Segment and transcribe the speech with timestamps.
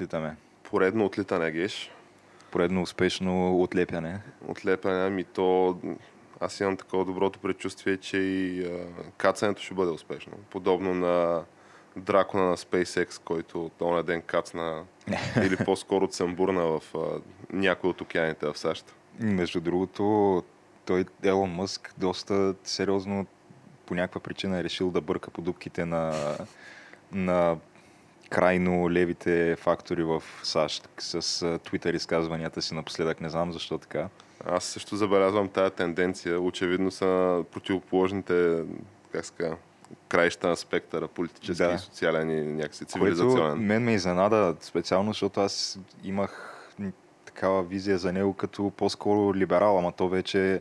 [0.00, 0.36] Отлитаме.
[0.62, 1.90] Поредно отлитане, Геш.
[2.50, 4.20] Поредно успешно отлепяне.
[4.48, 5.78] Отлепяне, ами то...
[6.40, 8.86] Аз имам такова доброто предчувствие, че и а,
[9.16, 10.32] кацането ще бъде успешно.
[10.50, 11.44] Подобно на
[11.96, 14.84] дракона на SpaceX, който този ден кацна
[15.44, 16.98] или по-скоро цъмбурна в а,
[17.52, 18.94] някои от океаните в САЩ.
[19.18, 20.42] Между другото,
[20.86, 23.26] той Елон Мъск доста сериозно
[23.86, 26.14] по някаква причина е решил да бърка по дубките на,
[27.12, 27.56] на
[28.30, 33.20] крайно левите фактори в САЩ с Twitter изказванията си напоследък.
[33.20, 34.08] Не знам защо така.
[34.46, 36.40] Аз също забелязвам тази тенденция.
[36.40, 38.62] Очевидно са противоположните,
[39.12, 39.56] как ска,
[40.08, 41.72] краища на спектъра, политически да.
[41.72, 43.50] и социален и някакси цивилизационен.
[43.50, 46.56] Което мен ме изненада специално, защото аз имах
[47.24, 50.60] такава визия за него като по-скоро либерал, ама то вече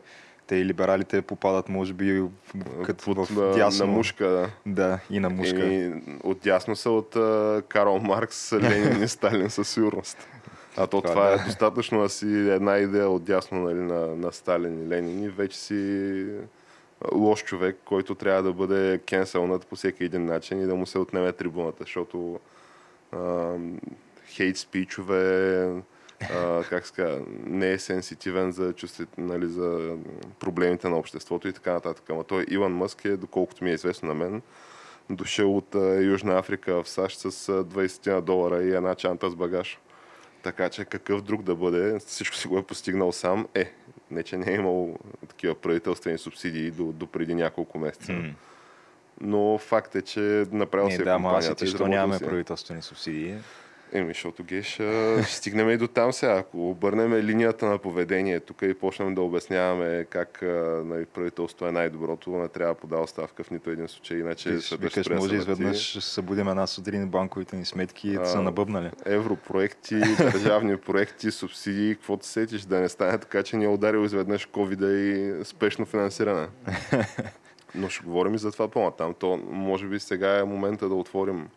[0.49, 2.23] те и либералите попадат, може би,
[2.85, 3.85] като в, в дясно.
[3.85, 4.49] На мушка, да.
[4.65, 5.65] Да, и на мушка.
[5.65, 10.27] И, от дясно са от uh, Карл Маркс, Ленин и Сталин със сигурност.
[10.77, 11.33] А то това, това да.
[11.33, 15.29] е достатъчно да си една идея от дясно нали, на, на Сталин и Ленин и
[15.29, 16.25] вече си
[17.13, 20.99] лош човек, който трябва да бъде кенселнат по всеки един начин и да му се
[20.99, 22.39] отнеме трибуната, защото
[24.27, 25.65] хейт спичове,
[26.21, 29.97] а, как ска, не е сенситивен за, чувстви, нали, за
[30.39, 32.09] проблемите на обществото и така нататък.
[32.09, 34.41] Ама той Илон Мъск е, доколкото ми е известно на мен,
[35.09, 37.31] дошъл от а, Южна Африка в САЩ с
[37.63, 39.79] 20 на долара и една чанта с багаж.
[40.43, 43.47] Така че какъв друг да бъде, всичко си го е постигнал сам.
[43.55, 43.71] Е,
[44.11, 44.97] не че не е имал
[45.27, 48.11] такива правителствени субсидии до, до преди няколко месеца.
[48.11, 48.33] Mm.
[49.21, 51.55] Но факт е, че направил се да, компанията.
[51.55, 53.35] Да, защо нямаме правителствени субсидии?
[53.93, 56.33] Еми, защото геш, ще стигнем и до там сега.
[56.33, 60.39] Ако обърнем линията на поведение тук и почнем да обясняваме как
[60.85, 64.77] нали, правителство е най-доброто, не трябва да подава ставка в нито един случай, иначе Ти,
[64.77, 68.91] викаш, може изведнъж ще събудим една сутрин банковите ни сметки да са набъбнали.
[69.05, 74.47] Европроекти, държавни проекти, субсидии, каквото сетиш, да не стане така, че ни е ударил изведнъж
[74.47, 76.47] covid и спешно финансиране.
[77.75, 79.13] Но ще говорим и за това по-натам.
[79.13, 81.47] То може би сега е момента да отворим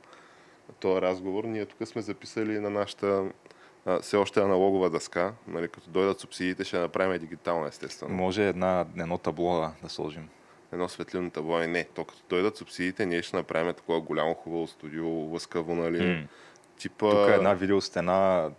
[0.83, 1.45] този разговор.
[1.45, 3.25] Ние тук сме записали на нашата
[3.87, 5.33] а, все още аналогова дъска.
[5.49, 8.15] Нали, като дойдат субсидиите, ще направим дигитално, естествено.
[8.15, 10.29] Може една, едно табло да сложим.
[10.73, 11.61] Едно светлино табло.
[11.61, 15.99] Е, не, то като дойдат субсидиите, ние ще направим такова голямо хубаво студио, лъскаво, нали?
[15.99, 16.27] Mm.
[16.79, 17.11] Типа...
[17.11, 18.51] Тук е една видеостена,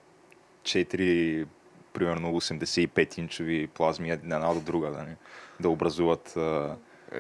[0.64, 1.48] 4
[1.94, 5.16] примерно 85 инчови плазми една до друга, да, не?
[5.60, 6.70] да образуват е,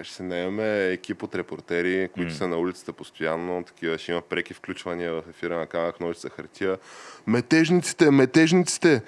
[0.01, 2.37] ще се наемем екип от репортери, които mm.
[2.37, 3.63] са на улицата постоянно.
[3.63, 6.77] Такива ще има преки включвания в ефира на камък, ножица, хартия.
[7.27, 9.01] Метежниците, метежниците!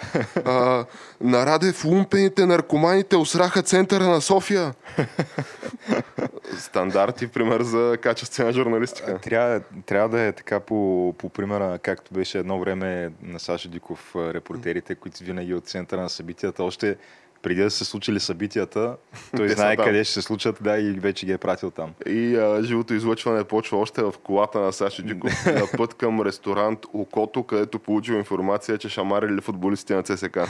[0.46, 0.86] а,
[1.22, 4.74] на Радев лумпените наркоманите осраха центъра на София.
[6.58, 9.20] Стандарти, пример за качествена журналистика.
[9.20, 14.16] Трябва, трябва да е така по, по примера, както беше едно време на Саша Диков
[14.16, 16.98] репортерите, които винаги от центъра на събитията още
[17.46, 18.96] преди да се случили събитията,
[19.38, 21.94] той знае къде ще се случат, да, и вече ги е пратил там.
[22.06, 26.80] И а, живото излъчване почва още в колата на Саши Диков на път към ресторант
[26.94, 30.40] Окото, където получил информация, че шамарили футболисти на ЦСК.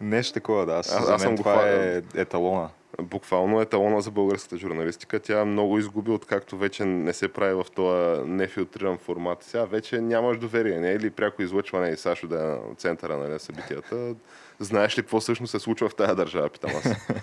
[0.00, 0.72] Нещо такова, да.
[0.72, 2.68] Аз, аз, аз съм това е еталона
[3.02, 5.20] буквално еталона за българската журналистика.
[5.20, 9.42] Тя много изгуби, откакто вече не се прави в този нефилтриран формат.
[9.42, 13.16] Сега вече нямаш доверие, не е ли пряко излъчване и Сашо да е на центъра
[13.16, 14.14] на нали, събитията.
[14.58, 16.84] Знаеш ли какво всъщност се случва в тази държава, питам аз.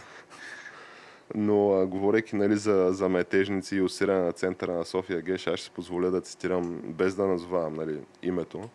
[1.35, 5.59] Но а, говорейки нали, за, за метежници и усиране на центъра на София Геш, аз
[5.59, 8.69] ще си позволя да цитирам, без да назовавам нали, името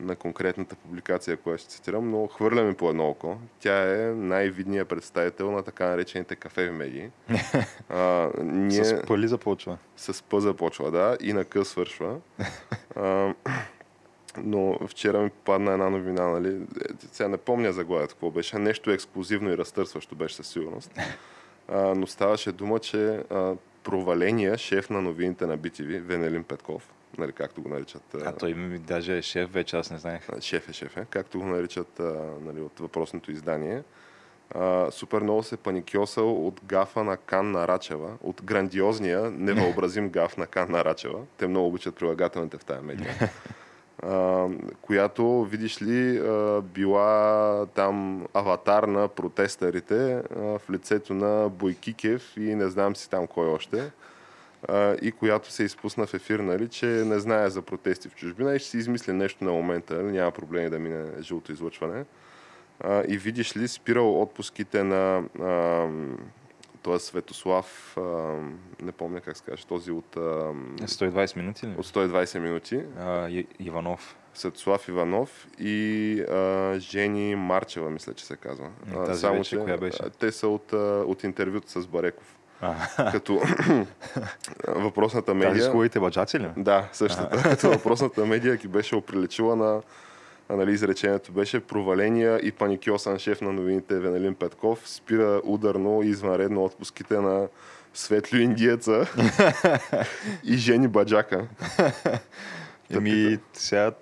[0.00, 3.36] на конкретната публикация, която ще цитирам, но хвърляме по едно око.
[3.60, 7.10] Тя е най-видният представител на така наречените кафеви медии.
[7.88, 8.84] а, ние...
[8.84, 9.78] С пъли започва.
[9.96, 12.16] С П започва, да, и на К свършва.
[12.96, 13.34] а,
[14.38, 16.48] Но вчера ми попадна една новина, нали?
[16.54, 18.58] Е, Сега не помня заглавието какво беше.
[18.58, 20.90] Нещо ексклюзивно и разтърсващо беше със сигурност.
[21.68, 26.88] А, но ставаше дума, че а, проваления шеф на новините на BTV, Венелин Петков,
[27.18, 28.14] нали, както го наричат.
[28.24, 30.28] А той ми даже е шеф вече, аз не знаех.
[30.40, 32.00] Шеф е шеф е, както го наричат
[32.40, 33.82] нали, от въпросното издание.
[34.54, 40.46] А, супер много се паникьосал от гафа на Канна Рачева, от грандиозния, невъобразим гаф на
[40.46, 41.18] Канна Рачева.
[41.36, 43.14] Те много обичат прилагателните в тази медия.
[44.02, 44.48] А,
[44.82, 52.54] която, видиш ли, а, била там аватар на протестарите а, в лицето на Бойкикев и
[52.54, 53.90] не знам си там кой още.
[54.68, 58.54] А, и която се изпусна в ефир, нали, че не знае за протести в чужбина
[58.54, 62.04] и ще си измисли нещо на момента, нали, няма проблеми да мине жълто излъчване.
[62.80, 65.86] А, и видиш ли, спирал отпуските на а,
[66.82, 68.02] този Светослав, а,
[68.82, 71.74] не помня как се каже, този от, а, 120 минути ли?
[71.78, 74.16] от 120 минути, А, И- Иванов.
[74.34, 78.70] Светослав Иванов и а, Жени Марчева, мисля, че се казва.
[79.06, 80.02] Тази вече коя беше?
[80.18, 80.72] те са от,
[81.06, 82.36] от интервюто с Бареков.
[82.60, 82.74] А,
[83.12, 83.40] Като
[84.68, 85.64] въпросната тази медия...
[85.64, 86.48] с хубавите баджаци ли?
[86.56, 87.42] Да, същата.
[87.42, 89.82] Като въпросната медия ги беше оприлечила на
[90.50, 96.64] нали, изречението беше проваления и паникьосан шеф на новините Венелин Петков спира ударно и извънредно
[96.64, 97.48] отпуските на
[97.94, 99.06] Светлю Индиеца
[100.44, 101.46] и Жени Баджака.
[102.90, 103.92] Еми, сега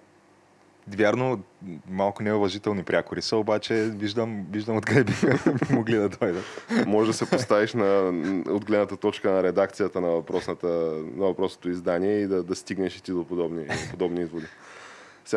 [0.89, 1.43] Вярно,
[1.91, 5.39] малко неуважителни прякори са, обаче виждам, виждам откъде биха
[5.71, 6.45] могли да дойдат.
[6.87, 8.13] Може да се поставиш на,
[8.49, 13.13] от гледната точка на редакцията на, на въпросното издание и да, да стигнеш и ти
[13.13, 14.47] до подобни, подобни изводи.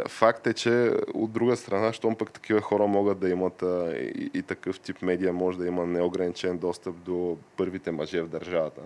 [0.08, 4.32] Факт е, че от друга страна, щом пък такива хора могат да имат а, и,
[4.34, 8.82] и такъв тип медия, може да има неограничен достъп до първите мъже в държавата.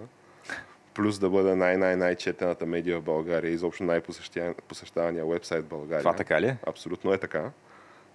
[0.94, 6.02] Плюс да бъде най-най-най-четената медия в България, изобщо най-посещавания вебсайт в България.
[6.02, 6.58] Това така ли е?
[6.68, 7.52] Абсолютно е така.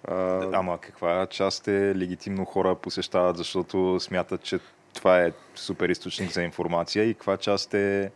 [0.05, 4.59] А, Ама каква част е легитимно хора посещават, защото смятат, че
[4.95, 8.11] това е супер източник за информация и каква част е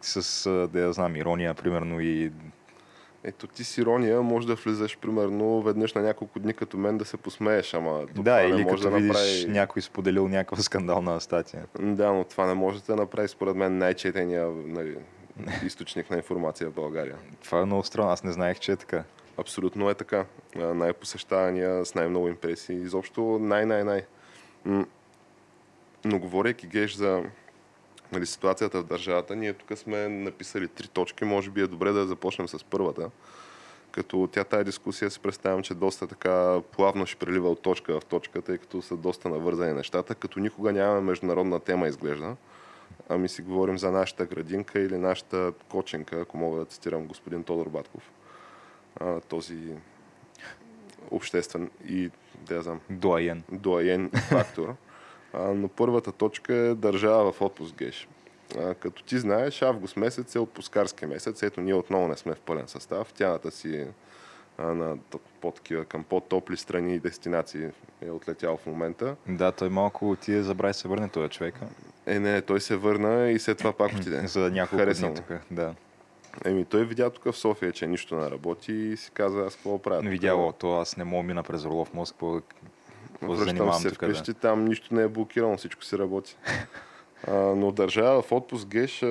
[0.00, 2.32] с, да я знам, ирония, примерно, и
[3.24, 7.04] Ето ти с ирония може да влизаш примерно веднъж на няколко дни като мен да
[7.04, 9.46] се посмееш, ама това да, не или може като да видиш направи...
[9.58, 11.64] някой споделил някаква скандална статия.
[11.80, 14.96] Да, но това не може да направи според мен най-четения нали,
[15.64, 17.16] източник на информация в България.
[17.44, 19.04] Това е много странно, аз не знаех, че е така.
[19.36, 20.24] Абсолютно е така.
[20.56, 22.76] Най-посещавания с най-много импресии.
[22.76, 24.02] Изобщо най-най-най.
[26.04, 27.22] Но говорейки геш за
[28.12, 31.24] нали, ситуацията в държавата, ние тук сме написали три точки.
[31.24, 33.10] Може би е добре да започнем с първата.
[33.90, 38.04] Като тя тази дискусия се представям, че доста така плавно ще прелива от точка в
[38.04, 42.36] точка, тъй като са доста навързани нещата, като никога нямаме международна тема изглежда.
[43.08, 47.68] Ами си говорим за нашата градинка или нашата коченка, ако мога да цитирам господин Тодор
[47.68, 48.10] Батков.
[49.00, 49.58] А, този
[51.10, 53.42] обществен и, да знам, Дуаен.
[53.52, 54.74] дуаен фактор.
[55.32, 58.08] А, но първата точка е държава в отпуск геш.
[58.58, 61.42] А, като ти знаеш, август месец е отпускарски месец.
[61.42, 63.12] Ето ние отново не сме в пълен състав.
[63.12, 63.86] Тяната си
[64.58, 64.96] а, на
[65.40, 67.68] по-такива към по-топли страни и дестинации
[68.02, 69.16] е отлетял в момента.
[69.28, 71.54] Да, той малко отиде, забрави се върне този човек.
[72.06, 74.22] Е, не, той се върна и след това пак отиде.
[74.26, 75.32] За няколко Хареса дни тук.
[75.50, 75.74] Да.
[76.44, 79.78] Еми, той видя тук в София, че нищо не работи и си каза, аз какво
[79.78, 80.10] правя?
[80.10, 82.40] Видяло, то аз не мога мина през Орлов мост, се
[83.22, 86.36] Връщам се вкъщи, там нищо не е блокирано, всичко си работи.
[87.26, 89.04] А, но държава в отпуск геш,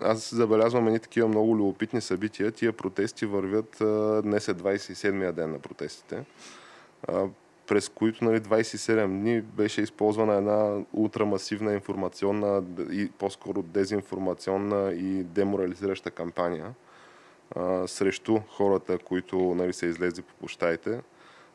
[0.00, 2.52] аз забелязвам едни такива много любопитни събития.
[2.52, 6.24] Тия протести вървят, а, днес е 27-я ден на протестите,
[7.08, 7.26] а,
[7.66, 16.10] през които нали, 27 дни беше използвана една ултрамасивна информационна и по-скоро дезинформационна и деморализираща
[16.10, 16.74] кампания
[17.56, 21.00] а, срещу хората, които нали, са излезли по площадите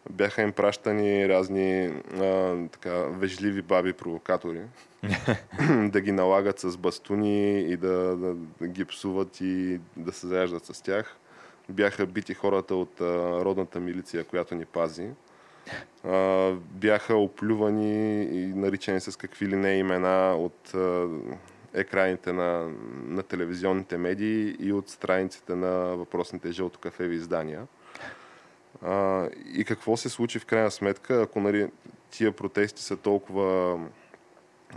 [0.10, 1.86] бяха им пращани разни
[2.22, 4.62] а, така, вежливи баби-провокатори
[5.90, 10.66] да ги налагат с бастуни и да, да, да ги псуват и да се заяждат
[10.66, 11.18] с тях.
[11.70, 13.06] Бяха бити хората от а,
[13.46, 15.10] родната милиция, която ни пази.
[16.04, 21.08] А, бяха оплювани и наричани с какви ли не имена от а,
[21.74, 22.72] екраните на,
[23.08, 27.68] на телевизионните медии и от страниците на въпросните жълтокафеви издания.
[28.86, 31.68] А, и какво се случи в крайна сметка, ако нали,
[32.12, 33.80] тия протести са толкова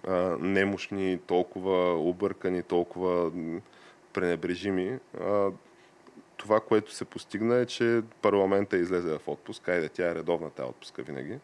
[0.06, 3.30] а, немощни, толкова объркани, толкова
[4.12, 5.50] пренебрежими, а,
[6.36, 9.68] това, което се постигна е, че парламента излезе в отпуск.
[9.68, 11.38] Айде, тя е редовна тази отпуска винаги.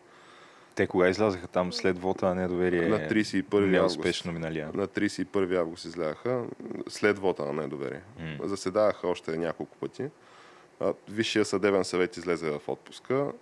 [0.75, 2.89] Те кога излязаха там след вота на недоверие?
[2.89, 3.71] На 31 август.
[3.71, 4.71] Неуспешно миналия.
[4.75, 6.45] На 31 август изляха,
[6.89, 8.01] след вота на недоверие.
[8.19, 8.49] М.
[8.49, 10.09] Заседаваха още няколко пъти.
[11.09, 13.33] Висшия съдебен съвет излезе в отпуска.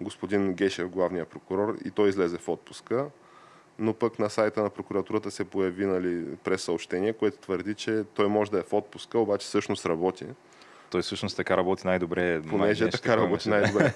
[0.00, 3.06] Господин Гешев, главният прокурор, и той излезе в отпуска.
[3.78, 8.28] Но пък на сайта на прокуратурата се появи нали, през съобщение, което твърди, че той
[8.28, 10.26] може да е в отпуска, обаче всъщност работи.
[10.90, 12.42] Той всъщност така работи най-добре.
[12.50, 13.94] Понеже така работи най-добре.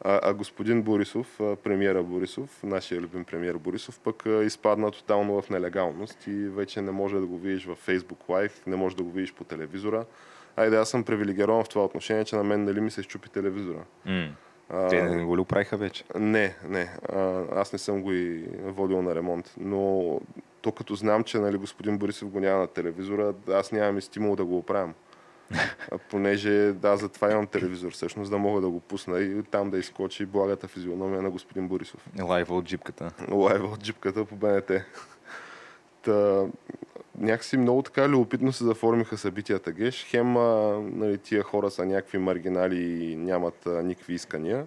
[0.00, 6.26] А, а господин Борисов, премиера Борисов, нашия любим премиер Борисов, пък изпадна тотално в нелегалност
[6.26, 9.34] и вече не може да го видиш в Facebook Live, не може да го видиш
[9.34, 10.04] по телевизора.
[10.56, 13.84] Айде, аз съм привилегирован в това отношение, че на мен нали ми се щупи телевизора.
[14.06, 14.30] Mm.
[14.70, 16.04] А, Те не го ли оправиха вече?
[16.18, 16.96] Не, не.
[17.12, 19.54] А, аз не съм го и водил на ремонт.
[19.60, 20.20] Но
[20.62, 24.36] то като знам, че нали, господин Борисов го няма на телевизора, аз нямам и стимул
[24.36, 24.94] да го оправям.
[26.10, 30.26] понеже да, затова имам телевизор всъщност, да мога да го пусна и там да изкочи
[30.26, 32.08] благата физиономия на господин Борисов.
[32.22, 33.10] Лайва от джипката.
[33.30, 34.70] Лайва от джипката по БНТ.
[36.02, 36.44] Та,
[37.18, 40.06] някакси много така любопитно се заформиха събитията Геш.
[40.08, 44.66] Хем а, нали, тия хора са някакви маргинали и нямат а, никакви искания.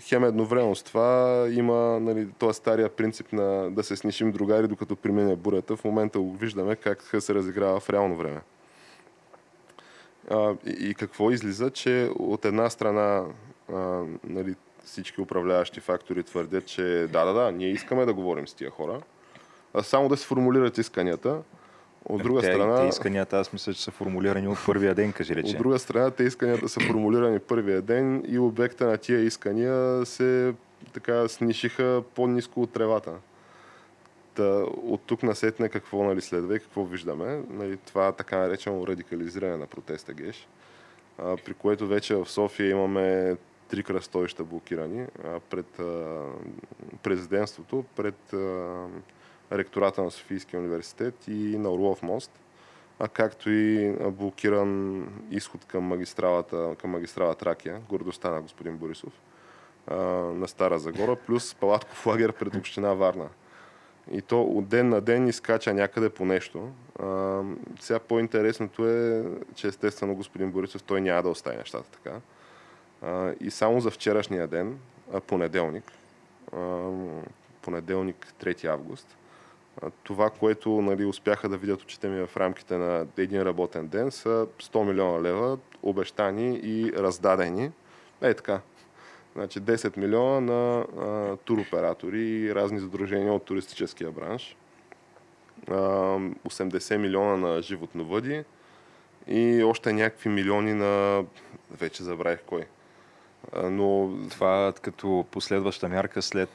[0.00, 4.96] Хем едновременно с това има нали, този стария принцип на да се снишим другари, докато
[4.96, 5.76] премине бурята.
[5.76, 8.40] В момента го виждаме как се разиграва в реално време.
[10.30, 13.24] А, и, и какво излиза, че от една страна
[13.72, 16.82] а, нали, всички управляващи фактори твърдят, че
[17.12, 19.00] да, да, да, ние искаме да говорим с тия хора,
[19.74, 21.42] а само да се формулират исканията.
[22.04, 22.80] От друга те, страна...
[22.80, 25.50] Те исканията, аз мисля, че са формулирани от първия ден, кажи рече.
[25.50, 30.54] От друга страна, те исканията са формулирани първия ден и обекта на тия искания се
[30.92, 33.12] така снишиха по-низко от тревата.
[34.34, 37.42] Та, от тук насетне какво нали, следва и какво виждаме.
[37.50, 40.48] Нали, това така наречено радикализиране на протеста ГЕШ,
[41.18, 43.36] а, при което вече в София имаме
[43.68, 46.24] три кръстовища блокирани а, пред а,
[47.02, 48.86] президентството, пред а,
[49.52, 52.30] ректората на Софийския университет и на Орлов мост,
[52.98, 59.12] а както и блокиран изход към магистралата, към магистрала Тракия, гордостта на господин Борисов,
[60.34, 63.28] на Стара Загора, плюс палатков лагер пред община Варна.
[64.10, 66.70] И то от ден на ден изкача някъде по нещо.
[66.98, 67.42] А,
[67.80, 72.16] сега по-интересното е, че естествено господин Борисов той няма да остави нещата така.
[73.02, 74.78] А, и само за вчерашния ден,
[75.12, 75.92] а, понеделник,
[76.52, 76.90] а,
[77.62, 79.16] понеделник 3 август,
[80.02, 84.46] това, което нали, успяха да видят очите ми в рамките на един работен ден, са
[84.58, 87.70] 100 милиона лева обещани и раздадени.
[88.22, 88.60] Е така,
[89.34, 94.56] Значи 10 милиона на а, туроператори и разни задружения от туристическия бранш.
[95.68, 98.44] А, 80 милиона на животновъди
[99.26, 101.24] и още някакви милиони на...
[101.70, 102.66] Вече забравих кой.
[103.70, 104.18] Но...
[104.30, 106.50] Това като последваща мярка след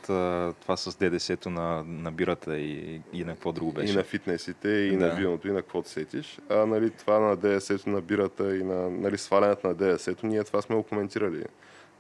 [0.61, 3.93] това с ДДС-то на, на бирата и, и на какво друго беше.
[3.93, 5.07] И на фитнесите, и да.
[5.07, 6.39] на виното, и на каквото сетиш.
[6.49, 10.61] А нали, това на ДДС-то на бирата и на нали, свалянето на ДДС-то, ние това
[10.61, 11.43] сме го коментирали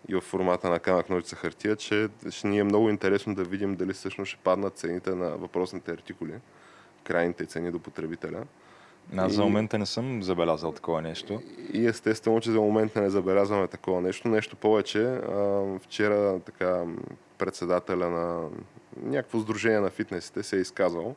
[0.07, 3.75] и в формата на камък ножица хартия, че ще ни е много интересно да видим
[3.75, 6.33] дали всъщност ще паднат цените на въпросните артикули,
[7.03, 8.43] крайните цени до потребителя.
[9.17, 9.35] Аз и...
[9.35, 11.41] за момента не съм забелязал такова нещо.
[11.73, 14.27] И естествено, че за момента не забелязваме такова нещо.
[14.27, 16.83] Нещо повече, а, вчера така
[17.37, 18.49] председателя на
[19.03, 21.15] някакво сдружение на фитнесите се е изказал,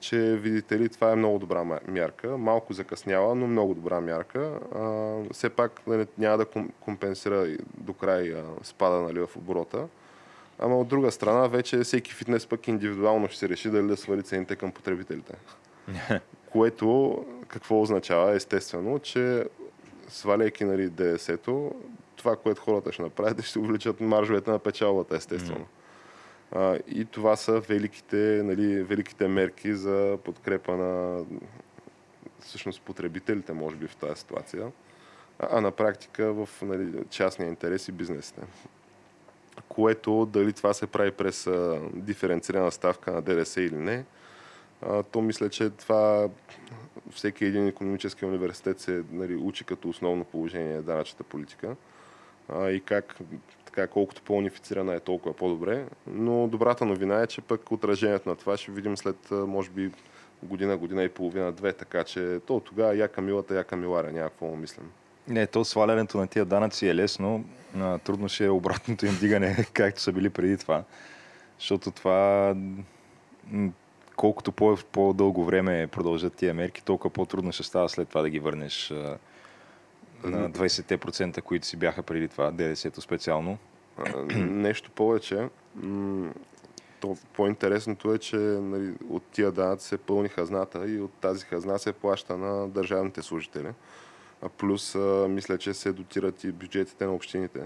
[0.00, 2.38] че видите ли, това е много добра мярка.
[2.38, 4.58] Малко закъснява, но много добра мярка.
[4.74, 6.46] А, все пак нали, няма да
[6.80, 9.88] компенсира до край а, спада нали, в оборота.
[10.58, 14.22] Ама от друга страна, вече всеки фитнес пък индивидуално ще се реши дали да свали
[14.22, 15.34] цените към потребителите.
[16.56, 18.34] Което какво означава?
[18.34, 19.44] Естествено, че
[20.08, 21.72] сваляйки нали, ДС-то,
[22.16, 25.66] това, което хората ще направят, ще увеличат маржовете на печалбата, естествено.
[26.54, 26.76] Mm.
[26.76, 31.24] А, и това са великите, нали, великите мерки за подкрепа на
[32.40, 34.72] всъщност потребителите, може би, в тази ситуация,
[35.38, 38.40] а, а на практика в нали, частния интерес и бизнесите.
[39.68, 44.04] Което, дали това се прави през а, диференцирана ставка на ДДС или не,
[44.82, 46.28] а, то мисля, че това
[47.10, 51.76] всеки един економически университет се нали, учи като основно положение данъчната политика
[52.48, 53.16] а, и как
[53.64, 55.84] така, колкото по-унифицирана е, толкова по-добре.
[56.06, 59.90] Но добрата новина е, че пък отражението на това ще видим след, може би,
[60.42, 64.46] година, година и половина, две, така че то тогава яка милата, яка миларя, няма какво
[64.46, 64.90] му мислим.
[65.28, 67.44] Не, то свалянето на тия данъци е лесно,
[68.04, 70.84] трудно ще е обратното им дигане, както са били преди това.
[71.58, 72.54] Защото това,
[74.16, 78.40] колкото по- по-дълго време продължат тия мерки, толкова по-трудно ще става след това да ги
[78.40, 78.92] върнеш
[80.24, 83.58] на 20%, които си бяха преди това, ДДС-то специално.
[84.36, 85.48] Нещо повече.
[87.00, 91.78] То, по-интересното е, че нали, от тия данъци се пълни хазната и от тази хазна
[91.78, 93.68] се плаща на държавните служители.
[94.42, 97.60] А плюс, а, мисля, че се дотират и бюджетите на общините.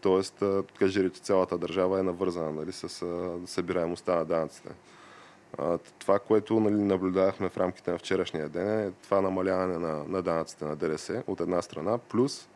[0.00, 0.42] Тоест,
[0.78, 4.70] кажи цялата държава е навързана нали, с а, събираемостта на данъците.
[5.98, 10.64] Това, което нали, наблюдавахме в рамките на вчерашния ден е това намаляване на, на данъците
[10.64, 12.48] на ДДС от една страна, плюс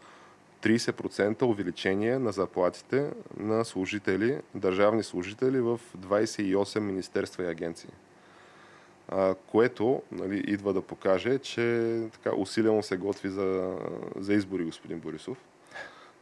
[0.63, 7.91] 30% увеличение на заплатите на служители, държавни служители в 28 министерства и агенции.
[9.09, 13.77] А, което нали, идва да покаже, че така усилено се готви за,
[14.17, 15.39] за избори господин Борисов.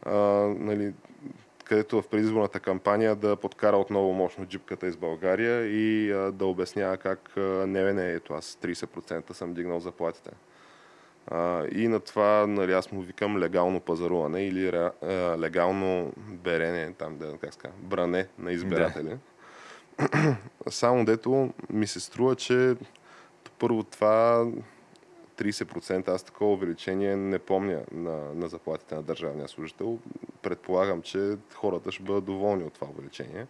[0.05, 0.13] А,
[0.59, 0.93] нали,
[1.73, 6.97] където в предизборната кампания да подкара отново мощно джипката из България и а, да обяснява
[6.97, 10.29] как а, не, не, ето аз 30% съм дигнал заплатите.
[11.27, 14.91] А, и на това нали, аз му викам легално пазаруване или а,
[15.39, 19.17] легално берене, там да как ска, бране на избиратели.
[19.97, 20.37] Да.
[20.69, 22.75] Само дето ми се струва, че
[23.59, 24.47] първо това
[25.37, 29.99] 30% аз такова увеличение не помня на, на заплатите на държавния служител.
[30.41, 33.47] Предполагам, че хората ще бъдат доволни от това увеличение.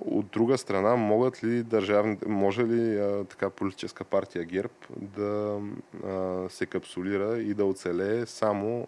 [0.00, 5.60] От друга страна, могат ли държавни, може ли а, така политическа партия ГЕРБ да
[6.06, 8.86] а, се капсулира и да оцелее само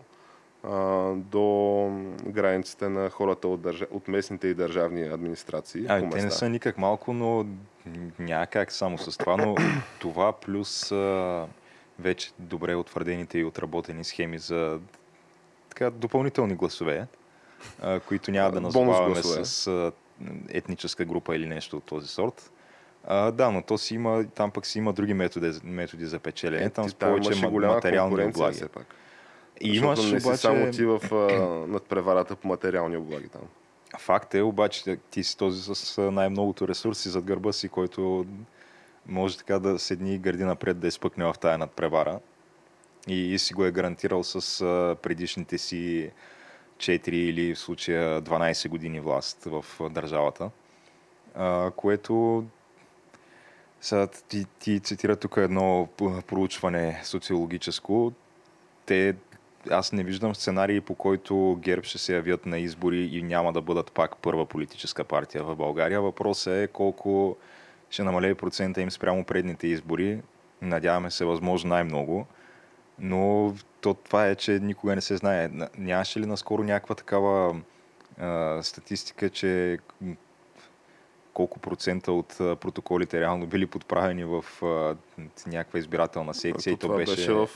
[0.62, 1.90] а, до
[2.26, 3.86] границите на хората от, държа...
[3.90, 5.86] от местните и държавни администрации?
[5.88, 7.46] А, те не са никак малко, но
[8.18, 9.54] няма как само с това, но
[10.00, 11.46] това плюс а,
[12.00, 14.80] вече добре утвърдените и отработени схеми за
[15.68, 17.06] така, допълнителни гласове,
[17.80, 19.92] а, които няма да назоваваме с а,
[20.48, 22.52] етническа група или нещо от този сорт.
[23.04, 26.64] А, да, но то си има, там пък си има други методи, методи за печелене,
[26.64, 28.54] е, там с повече материални облаги.
[28.54, 28.94] Все пак.
[29.60, 30.36] И имаш не обаче...
[30.36, 31.00] си само ти в
[31.68, 33.42] надпреварата по материални облаги там.
[33.98, 38.26] Факт е, обаче ти си този с най-многото ресурси зад гърба си, който
[39.10, 42.20] може така да седни гърди напред да изпъкне в тая надпревара.
[43.08, 46.10] И, и си го е гарантирал с а, предишните си
[46.76, 50.50] 4 или в случая 12 години власт в държавата,
[51.34, 52.44] а, което
[53.80, 55.88] сега ти, ти цитира тук едно
[56.26, 58.12] проучване социологическо.
[58.86, 59.16] Те,
[59.70, 63.60] аз не виждам сценарии, по който ГЕРБ ще се явят на избори и няма да
[63.60, 66.00] бъдат пак първа политическа партия в България.
[66.02, 67.36] Въпросът е колко
[67.90, 70.20] ще намалее процента им спрямо предните избори.
[70.62, 72.26] Надяваме се възможно най-много.
[72.98, 75.50] Но то това е, че никога не се знае.
[75.78, 77.60] Нямаше ли наскоро някаква такава
[78.18, 79.78] а, статистика, че
[81.34, 84.44] колко процента от протоколите реално били подправени в
[85.46, 86.72] някаква избирателна секция.
[86.72, 87.16] и то беше...
[87.16, 87.48] беше в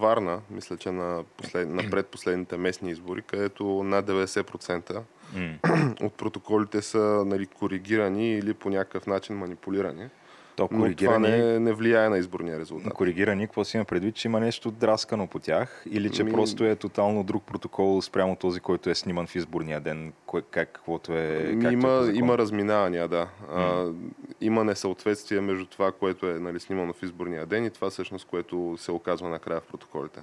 [0.00, 1.68] Варна, мисля, че на, послед...
[1.68, 5.02] на предпоследните местни избори, където над 90%
[5.34, 6.02] mm.
[6.02, 10.08] от протоколите са нали, коригирани или по някакъв начин манипулирани.
[10.56, 12.92] То Но това не, не влияе на изборния резултат.
[12.92, 16.32] Коригирани, какво си има предвид, че има нещо драскано по тях или че ми...
[16.32, 20.72] просто е тотално друг протокол спрямо този, който е сниман в изборния ден, кое, как,
[20.72, 21.52] каквото е...
[21.54, 23.28] Ми, има, е има разминавания, да.
[23.50, 23.92] А,
[24.40, 28.76] има несъответствие между това, което е нали, снимано в изборния ден и това всъщност, което
[28.78, 30.20] се оказва накрая в протоколите.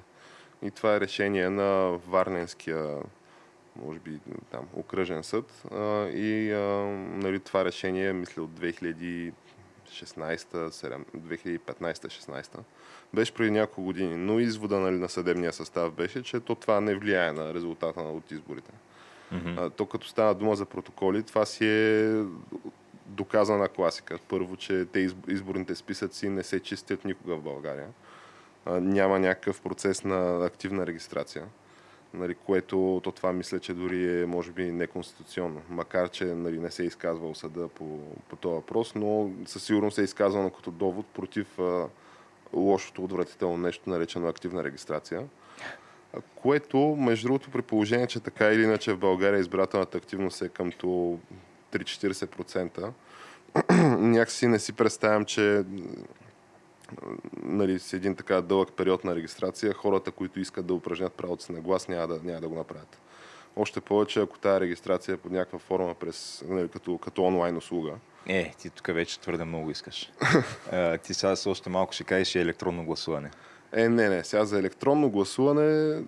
[0.62, 2.98] И това е решение на Варненския
[3.76, 4.20] може би
[4.52, 5.64] там, окръжен съд.
[5.72, 6.60] А, и а,
[7.24, 9.32] нали, това решение, мисля, от 2000
[10.02, 12.58] 2015-16.
[13.14, 14.16] Беше преди няколко години.
[14.16, 18.32] Но извода нали, на съдебния състав беше, че то това не влияе на резултата от
[18.32, 18.72] изборите.
[19.34, 19.66] Mm-hmm.
[19.66, 22.24] А, то като стана дума за протоколи, това си е
[23.06, 24.18] доказана класика.
[24.28, 27.88] Първо, че те изборните списъци не се чистят никога в България.
[28.66, 31.46] А, няма някакъв процес на активна регистрация
[32.14, 35.62] нали, което то това мисля, че дори е може би неконституционно.
[35.70, 38.00] Макар, че нали, не се е изказвал съда по,
[38.30, 41.88] по този въпрос, но със сигурност се е изказано като довод против а,
[42.54, 45.24] лошото отвратително нещо, наречено активна регистрация.
[46.36, 51.20] Което, между другото, при положение, че така или иначе в България избирателната активност е къмто
[51.74, 52.92] 3-40%,
[53.98, 55.64] някакси не си представям, че
[57.44, 61.52] нали, с един така дълъг период на регистрация, хората, които искат да упражнят правото си
[61.52, 63.02] на глас, няма да, няма да го направят.
[63.56, 67.94] Още повече, ако тази регистрация е под някаква форма през, нали, като, като онлайн услуга.
[68.28, 70.12] Е, ти тук вече твърде много искаш.
[70.72, 73.32] а, ти сега още малко ще кажеш и електронно гласуване.
[73.74, 74.24] Е, не, не.
[74.24, 76.02] Сега за електронно гласуване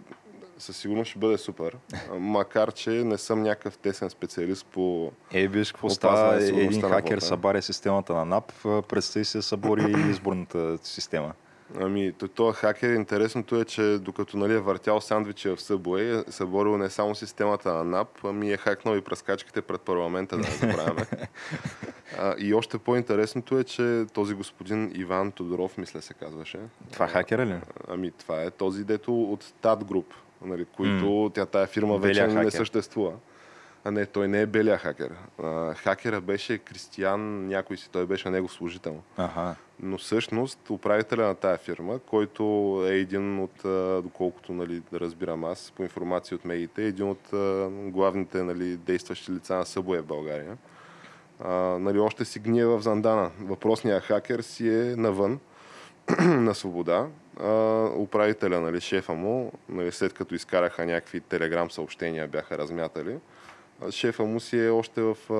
[0.57, 1.77] със сигурност ще бъде супер.
[2.13, 7.61] Макар, че не съм някакъв тесен специалист по Е, виж какво става един хакер събаря
[7.61, 11.33] системата на НАП, представи се събори изборната система.
[11.81, 16.77] Ами, този хакер, интересното е, че докато нали, е въртял сандвичи в Subway, е съборил
[16.77, 21.05] не само системата на НАП, ами е хакнал и пръскачките пред парламента, да не забравяме.
[22.17, 26.59] А, и още по-интересното е, че този господин Иван Тодоров, мисля се казваше.
[26.91, 27.59] Това хакера ли?
[27.87, 30.13] Ами това е този дето от Тат Груп,
[30.45, 31.33] нали, които mm.
[31.33, 32.57] тя тая фирма Белия вече не хакер.
[32.57, 33.13] съществува.
[33.83, 35.11] А не, той не е белия хакер.
[35.43, 39.01] А, хакера беше Кристиян, някой си, той беше негов служител.
[39.17, 39.55] Ага.
[39.79, 42.43] Но всъщност управителя на тая фирма, който
[42.87, 43.61] е един от,
[44.03, 47.29] доколкото нали, да разбирам аз, по информация от медиите, е един от
[47.91, 50.57] главните нали, действащи лица на Събоя в България.
[51.39, 53.31] А, нали, още си гние в Зандана.
[53.39, 55.39] Въпросният хакер си е навън,
[56.19, 57.07] на свобода.
[57.39, 63.17] А, управителя, нали, шефа му, нали, след като изкараха някакви телеграм съобщения, бяха размятали.
[63.89, 65.33] Шефа му си е още в а,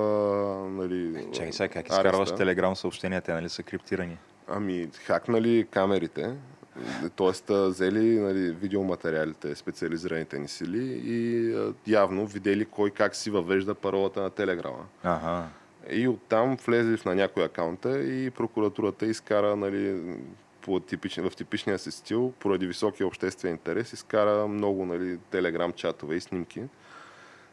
[0.70, 1.96] нали, Чакай сега, как ареста.
[1.96, 4.18] изкарваш телеграм съобщения, те нали са криптирани?
[4.48, 6.34] Ами, хакнали камерите,
[7.16, 7.54] т.е.
[7.68, 11.54] взели нали, видеоматериалите, специализираните ни сили и
[11.86, 14.86] явно видели кой как си въвежда паролата на Телеграма.
[15.04, 15.44] Ага.
[15.90, 20.02] И оттам влезли в на някой акаунта и прокуратурата изкара нали,
[20.66, 26.14] по типични, в типичния си стил, поради високия обществен интерес, изкара много нали, телеграм чатове
[26.14, 26.62] и снимки.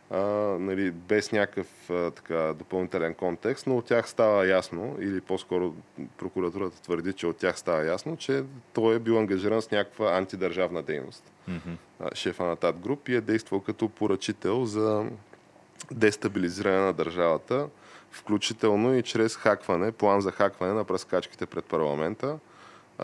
[0.10, 0.20] А,
[0.60, 5.76] нали, без някакъв а, така, допълнителен контекст, но от тях става ясно, или по-скоро
[6.18, 10.84] прокуратурата твърди, че от тях става ясно, че той е бил ангажиран с някаква антидържавна
[10.84, 11.32] дейност.
[12.00, 15.06] А, шефа на ТАТ груп и е действал като поръчител за
[15.92, 17.68] дестабилизиране на държавата,
[18.12, 22.40] включително и чрез хакване, план за хакване на пръскачките пред парламента,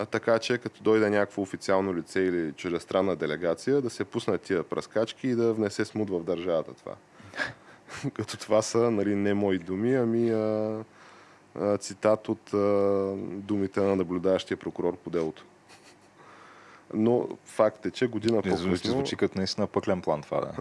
[0.06, 5.28] така че като дойде някакво официално лице или чуждестранна делегация, да се пуснат тия пръскачки
[5.28, 6.94] и да внесе смут в държавата това.
[8.14, 10.78] като това са нали, не мои думи, ами а,
[11.60, 12.56] а, цитат от а,
[13.26, 15.44] думите на наблюдаващия прокурор по делото.
[16.94, 18.90] Но факт е, че година Не, звучи, по-късно...
[18.90, 20.52] звучи като наистина пъклен план това, да.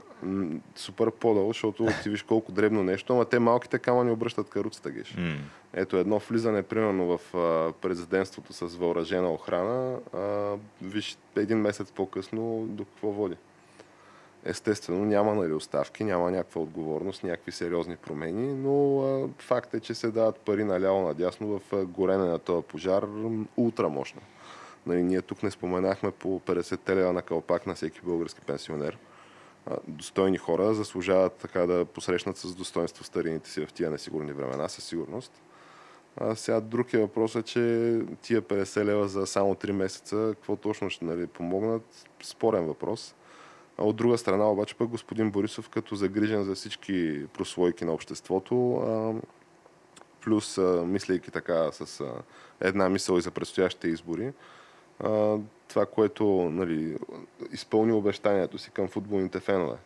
[0.75, 5.15] Супер подъл, защото ти виж колко дребно нещо, ама те малките камъни обръщат каруцата, геш.
[5.17, 5.35] М.
[5.73, 12.65] Ето едно влизане, примерно в а, президентството с въоръжена охрана, а, виж един месец по-късно
[12.67, 13.35] до какво води.
[14.45, 19.93] Естествено, няма нали, оставки, няма някаква отговорност, някакви сериозни промени, но а, факт е, че
[19.93, 23.05] се дават пари наляво надясно в горене на този пожар
[23.57, 24.21] ултрамощно.
[24.89, 28.97] Нали, ние тук не споменахме по 50 лева на кълпак на всеки български пенсионер.
[29.87, 34.83] Достойни хора заслужават така да посрещнат с достоинство старините си в тия несигурни времена, със
[34.83, 35.41] сигурност.
[36.17, 37.59] А сега друг е въпросът, че
[38.21, 43.15] тия 50 лева за само 3 месеца, какво точно ще нали, помогнат, спорен въпрос.
[43.77, 48.75] А от друга страна обаче пък господин Борисов, като загрижен за всички прослойки на обществото,
[48.75, 49.13] а,
[50.21, 52.13] плюс а, мислейки така с а,
[52.59, 54.33] една мисъл и за предстоящите избори,
[55.03, 56.97] а, това, което нали,
[57.51, 59.77] изпълни обещанието си към футболните фенове.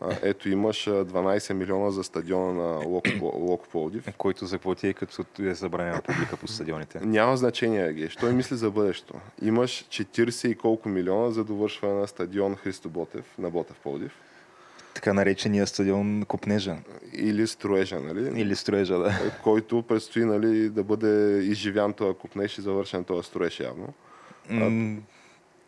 [0.00, 4.08] А, ето имаш а, 12 милиона за стадиона на Локо, Локо Пловдив.
[4.18, 7.00] Който заплати, като е забранена публика по стадионите.
[7.00, 8.16] Няма значение, Геш.
[8.16, 9.14] Той мисли за бъдещето.
[9.42, 14.12] Имаш 40 и колко милиона за довършване на стадион Христо Ботев, на Ботев Пловдив.
[14.94, 16.76] Така наречения стадион Копнежа.
[17.12, 18.40] Или строежа, нали?
[18.40, 19.20] Или строежа, да.
[19.42, 23.94] Който предстои нали, да бъде изживян този купнеж и завършен този строеж явно.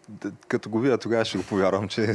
[0.08, 2.14] Д- Като го видя, тогава ще го повярвам, че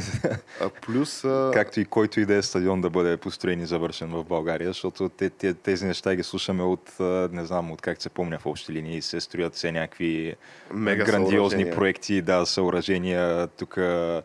[0.60, 1.24] А плюс...
[1.24, 1.50] А...
[1.54, 5.08] както и който и да е стадион да бъде построен и завършен в България, защото
[5.08, 8.46] те, те, тези неща ги слушаме от, а, не знам, от как се помня в
[8.46, 10.34] общи линии, се строят все някакви
[10.72, 14.22] Мега грандиозни проекти, да, съоръжения, тук а,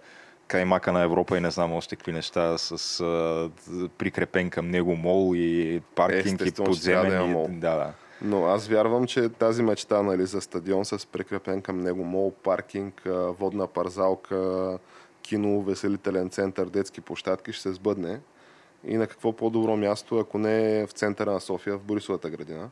[0.47, 3.49] каймака на Европа и не знам още какви неща с а,
[3.97, 7.25] прикрепен към него мол и паркинг и Естествено, да подземен.
[7.25, 7.47] и- мол.
[7.51, 7.93] Да, да.
[8.21, 13.01] Но аз вярвам, че тази мечта нали, за стадион с прикрепен към него мол, паркинг,
[13.39, 14.79] водна парзалка,
[15.21, 18.19] кино, веселителен център, детски площадки ще се сбъдне.
[18.83, 22.69] И на какво по-добро място, ако не в центъра на София, в Борисовата градина.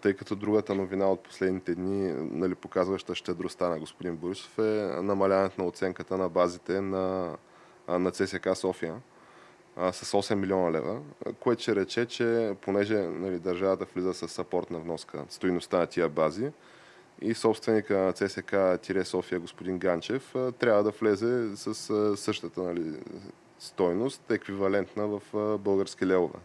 [0.00, 5.62] Тъй като другата новина от последните дни, нали, показваща щедростта на господин Борисов, е намаляването
[5.62, 7.36] на оценката на базите на,
[7.88, 8.94] на ЦСК София
[9.78, 11.00] а, с 8 милиона лева,
[11.40, 16.50] което ще рече, че понеже нали, държавата влиза с сапортна вноска, стоиността на тия бази
[17.22, 21.74] и собственика на ЦСК-София, господин Ганчев, трябва да влезе с
[22.16, 22.92] същата нали,
[23.58, 25.20] стойност, еквивалентна в
[25.58, 26.38] български левове.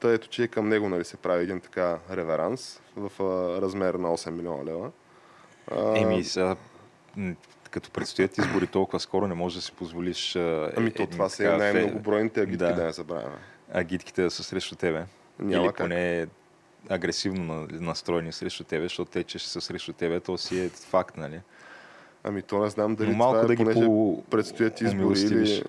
[0.00, 3.12] Та ето, че към него нали, се прави един така реверанс в
[3.62, 4.90] размер на 8 милиона лева.
[5.96, 6.24] Еми,
[7.16, 7.34] м,
[7.76, 11.36] като предстоят избори толкова скоро, не можеш да си позволиш а, ами то това са
[11.36, 12.72] така фе- най-многобройните агитки, Да.
[12.72, 13.36] да не забравяме.
[13.72, 15.04] агитките да са срещу тебе.
[15.38, 15.76] Няма Или как.
[15.78, 16.26] поне
[16.88, 20.68] агресивно на- настроени срещу тебе, защото те, че ще са срещу тебе, то си е
[20.68, 21.40] факт, нали?
[22.24, 25.20] Ами то не знам дали Но малко това е, да ги понеже по- предстоят избори
[25.20, 25.62] или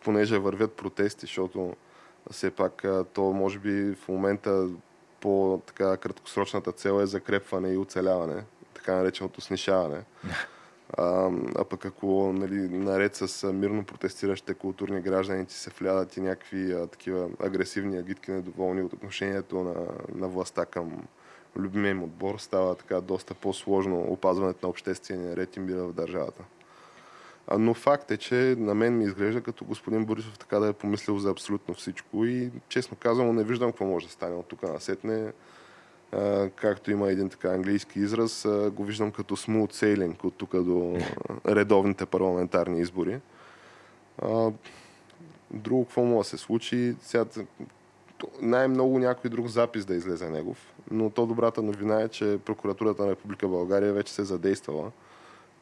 [0.00, 1.76] понеже вървят протести, защото
[2.30, 4.68] все пак то може би в момента
[5.20, 8.42] по-краткосрочната цел е закрепване и оцеляване,
[8.74, 10.00] така нареченото снишаване.
[10.98, 16.20] А, а пък ако нали, наред с мирно протестиращите културни граждани ти се влядат и
[16.20, 19.74] някакви а, такива агресивни агитки недоволни от отношението на,
[20.14, 21.02] на властта към
[21.56, 26.44] любимия им отбор, става така доста по-сложно опазването на обществения ред и мира в държавата.
[27.46, 30.72] А, но факт е, че на мен ми изглежда като господин Борисов така да е
[30.72, 34.62] помислил за абсолютно всичко и честно казвам не виждам какво може да стане от тук
[34.62, 35.32] насетне
[36.56, 40.98] както има един така английски израз, го виждам като smooth sailing от тук до
[41.46, 43.20] редовните парламентарни избори.
[45.50, 46.94] Друго какво може да се случи?
[47.02, 47.24] Сега,
[48.40, 53.10] най-много някой друг запис да излезе негов, но то добрата новина е, че прокуратурата на
[53.10, 54.90] Република България вече се задействала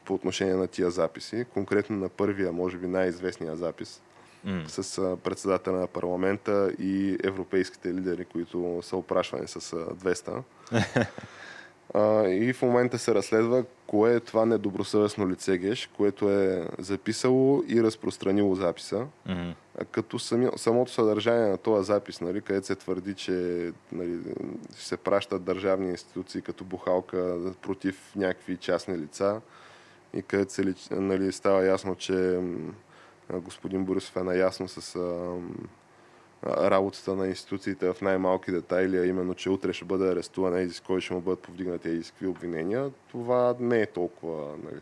[0.05, 1.45] по отношение на тия записи.
[1.53, 4.01] Конкретно на първия, може би най-известния запис,
[4.45, 4.67] mm.
[4.67, 10.43] с председателя на парламента и европейските лидери, които са опрашвани с 200.
[11.93, 17.63] а, и в момента се разследва кое е това недобросъвестно лице Геш, което е записало
[17.67, 19.05] и разпространило записа.
[19.27, 19.53] Mm-hmm.
[19.91, 24.19] Като сами, самото съдържание на този запис, нали, където се твърди, че нали,
[24.75, 29.41] се пращат държавни институции като бухалка против някакви частни лица
[30.13, 32.39] и където се нали, става ясно, че
[33.39, 35.35] господин Борисов е наясно с а,
[36.47, 40.79] работата на институциите в най-малки детайли, а именно, че утре ще бъде арестуван и с
[40.79, 44.81] кой ще му бъдат повдигнати и какви обвинения, това не е толкова нали,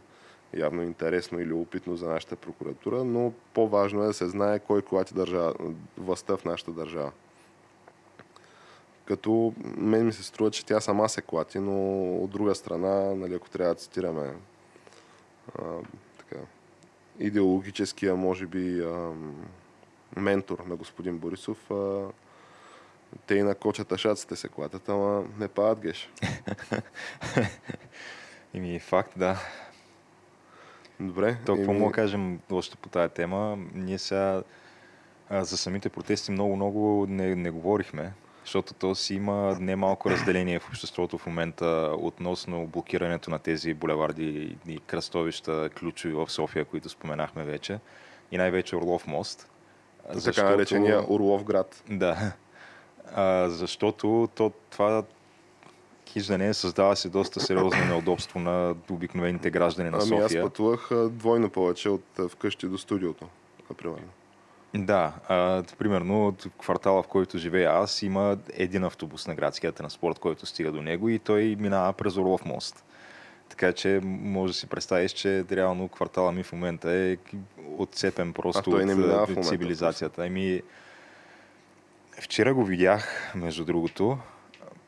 [0.53, 5.13] явно интересно или опитно за нашата прокуратура, но по-важно е да се знае кой колати
[5.13, 5.53] държава,
[5.97, 7.11] властта в нашата държава.
[9.05, 13.33] Като мен ми се струва, че тя сама се клати, но от друга страна, нали,
[13.33, 14.33] ако трябва да цитираме
[17.19, 18.85] идеологическия, може би,
[20.17, 21.71] ментор на господин Борисов,
[23.27, 26.09] те и на кочата шаците се клатят, ама не падат геш.
[28.53, 29.39] Ими факт, да.
[30.99, 31.37] Добре.
[31.45, 33.57] То, какво мога кажем още по тази тема?
[33.73, 34.43] Ние сега
[35.31, 41.17] за самите протести много-много не, не говорихме защото то си има немалко разделение в обществото
[41.17, 47.79] в момента относно блокирането на тези булеварди и кръстовища ключови в София, които споменахме вече.
[48.31, 49.49] И най-вече Орлов мост.
[50.09, 50.35] Защото...
[50.35, 51.83] Така наречения Орлов град.
[51.89, 52.31] Да.
[53.15, 55.03] А, защото то, това
[56.09, 60.17] хиждане създава се доста сериозно неудобство на обикновените граждани на София.
[60.17, 63.27] Ами аз пътувах двойно повече от вкъщи до студиото,
[63.69, 63.99] например.
[64.73, 70.19] Да, а, примерно от квартала, в който живея аз, има един автобус на градския транспорт,
[70.19, 72.83] който стига до него и той минава през Орлов мост.
[73.49, 77.17] Така че може да си представиш, че реално квартала ми в момента е
[77.77, 80.25] отцепен просто от, от цивилизацията.
[80.25, 80.61] Ами,
[82.21, 84.17] вчера го видях, между другото,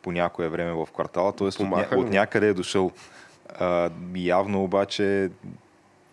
[0.02, 1.48] по някое време в квартала, т.е.
[1.48, 2.92] от, от някъде е дошъл.
[3.60, 5.30] А, явно обаче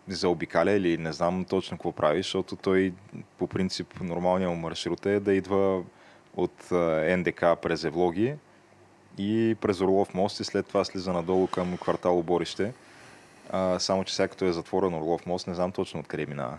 [0.09, 2.92] заобикаля или не знам точно какво прави, защото той
[3.38, 5.83] по принцип нормалният му маршрут е да идва
[6.37, 6.71] от
[7.18, 8.35] НДК през Евлоги
[9.18, 12.73] и през Орлов мост и след това слиза надолу към квартал Оборище.
[13.51, 16.59] А, само, че сега като е затворен Орлов мост, не знам точно откъде минава.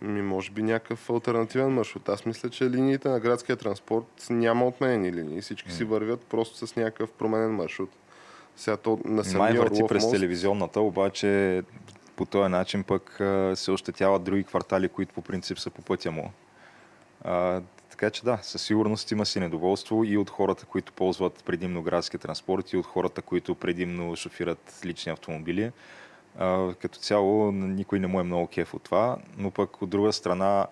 [0.00, 2.08] Ми, може би някакъв альтернативен маршрут.
[2.08, 5.40] Аз мисля, че линиите на градския транспорт няма отменени линии.
[5.40, 5.72] Всички mm.
[5.72, 7.90] си вървят просто с някакъв променен маршрут.
[8.56, 10.14] Сега то на самия Май върти през мост...
[10.14, 11.62] телевизионната, обаче
[12.16, 13.14] по този начин пък
[13.54, 16.32] се ощетяват други квартали, които по принцип са по пътя му.
[17.24, 21.82] А, така че да, със сигурност има си недоволство и от хората, които ползват предимно
[21.82, 25.72] градски транспорт и от хората, които предимно шофират лични автомобили.
[26.38, 30.12] А, като цяло никой не му е много кеф от това, но пък от друга
[30.12, 30.66] страна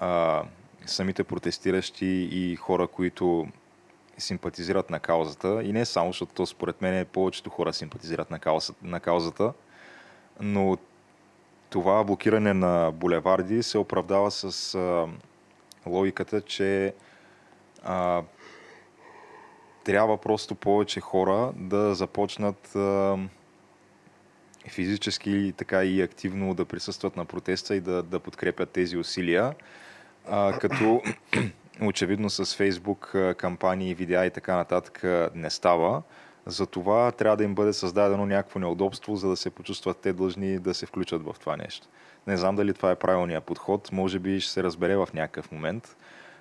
[0.00, 0.42] а,
[0.86, 3.46] самите протестиращи и хора, които
[4.18, 9.00] симпатизират на каузата, и не само, защото според мен повечето хора симпатизират на каузата, на
[9.00, 9.52] каузата
[10.40, 10.78] но
[11.70, 15.06] това блокиране на булеварди се оправдава с а,
[15.86, 16.94] логиката, че
[17.84, 18.22] а,
[19.84, 23.18] трябва просто повече хора да започнат а,
[24.68, 29.54] физически така и активно да присъстват на протеста и да, да подкрепят тези усилия.
[30.28, 31.02] А, като
[31.82, 35.02] очевидно с Фейсбук кампании, видеа и така нататък
[35.34, 36.02] не става.
[36.46, 40.74] Затова трябва да им бъде създадено някакво неудобство, за да се почувстват те длъжни да
[40.74, 41.88] се включат в това нещо.
[42.26, 45.96] Не знам дали това е правилният подход, може би ще се разбере в някакъв момент,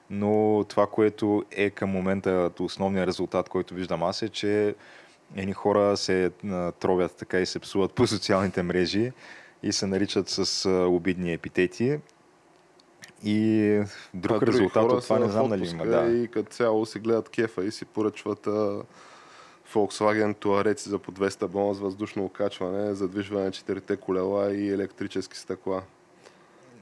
[0.10, 4.76] но това, което е към момента основният резултат, който виждам аз е, че
[5.36, 6.32] едни хора се
[6.80, 9.12] тровят така и се псуват по социалните мрежи
[9.64, 12.00] и се наричат с обидни епитети
[13.24, 13.82] И
[14.14, 15.86] друг а резултат от това не знам дали има.
[15.86, 16.06] Да.
[16.06, 18.82] И като цяло си гледат кефа и си поръчват а,
[19.74, 25.38] Volkswagen туареци за по 200 бона с въздушно окачване, задвижване на четирите колела и електрически
[25.38, 25.82] стъкла.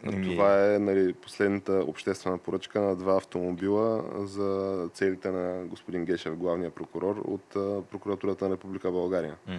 [0.05, 6.35] Еми- Това е нали, последната обществена поръчка на два автомобила за целите на господин Гешев,
[6.35, 7.49] главния прокурор от
[7.89, 9.35] прокуратурата на Република България.
[9.47, 9.57] Мгм.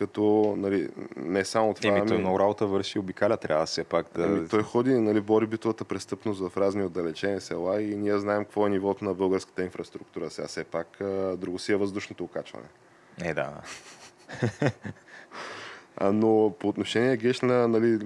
[0.00, 4.06] Като нали, не само това, Еми, той ами- много работа върши, обикаля, трябва все пак
[4.14, 4.22] да...
[4.24, 8.66] Ами, той ходи, нали, бори битовата престъпност в разни отдалечени села и ние знаем какво
[8.66, 10.30] е нивото на българската инфраструктура.
[10.30, 10.98] Сега все пак
[11.36, 12.66] друго си е въздушното окачване.
[13.22, 13.52] Е, да.
[16.12, 17.98] Но по отношение геш на нали,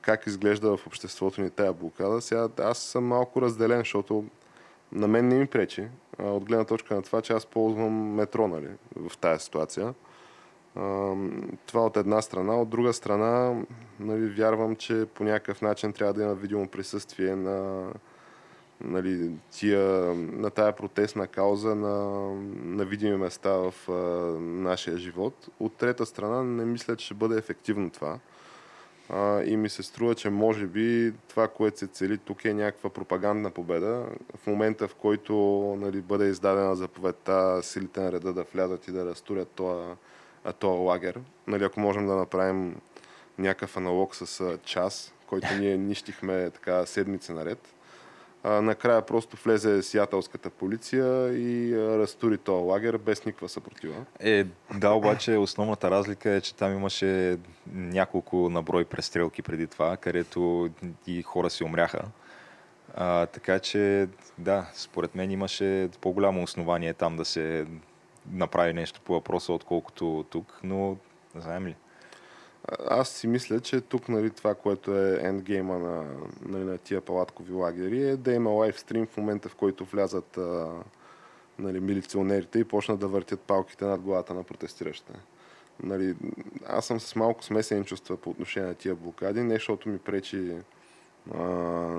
[0.00, 4.24] как изглежда в обществото ни тая блокада, сега аз съм малко разделен, защото
[4.92, 5.88] на мен не ми пречи.
[6.18, 9.94] От гледна точка на това, че аз ползвам метро нали, в тази ситуация.
[11.66, 12.56] Това от една страна.
[12.56, 13.62] От друга страна,
[14.00, 17.88] нали, вярвам, че по някакъв начин трябва да има видимо присъствие на,
[18.80, 22.04] нали, тия, на тая протестна кауза на,
[22.64, 23.92] на видими места в а,
[24.40, 25.48] нашия живот.
[25.60, 28.18] От трета страна, не мисля, че ще бъде ефективно това.
[29.08, 32.90] А, и ми се струва, че може би това, което се цели тук е някаква
[32.90, 34.06] пропагандна победа.
[34.36, 35.34] В момента, в който
[35.80, 39.96] нали, бъде издадена заповедта силите на реда да влязат и да разтурят този, а,
[40.52, 42.76] този лагер, нали, ако можем да направим
[43.38, 47.74] някакъв аналог с а, час, който ние нищихме така седмици наред,
[48.42, 54.04] а, накрая просто влезе сиятелската полиция и а, разтури този лагер без никаква съпротива.
[54.20, 57.38] Е, да, обаче основната разлика е, че там имаше
[57.72, 60.70] няколко наброй престрелки преди това, където
[61.06, 62.02] и хора си умряха.
[62.94, 67.66] А, така че, да, според мен имаше по-голямо основание там да се
[68.32, 70.96] направи нещо по въпроса, отколкото тук, но
[71.34, 71.76] знаем ли?
[72.88, 76.04] Аз си мисля, че тук нали, това, което е ендгейма на,
[76.48, 80.68] нали, на тия палаткови лагери е да има лайвстрим в момента, в който влязат а,
[81.58, 85.12] нали, милиционерите и почнат да въртят палките над главата на протестиращите.
[85.82, 86.16] Нали,
[86.66, 90.52] аз съм с малко смесени чувства по отношение на тия блокади, не защото ми пречи
[91.34, 91.42] а,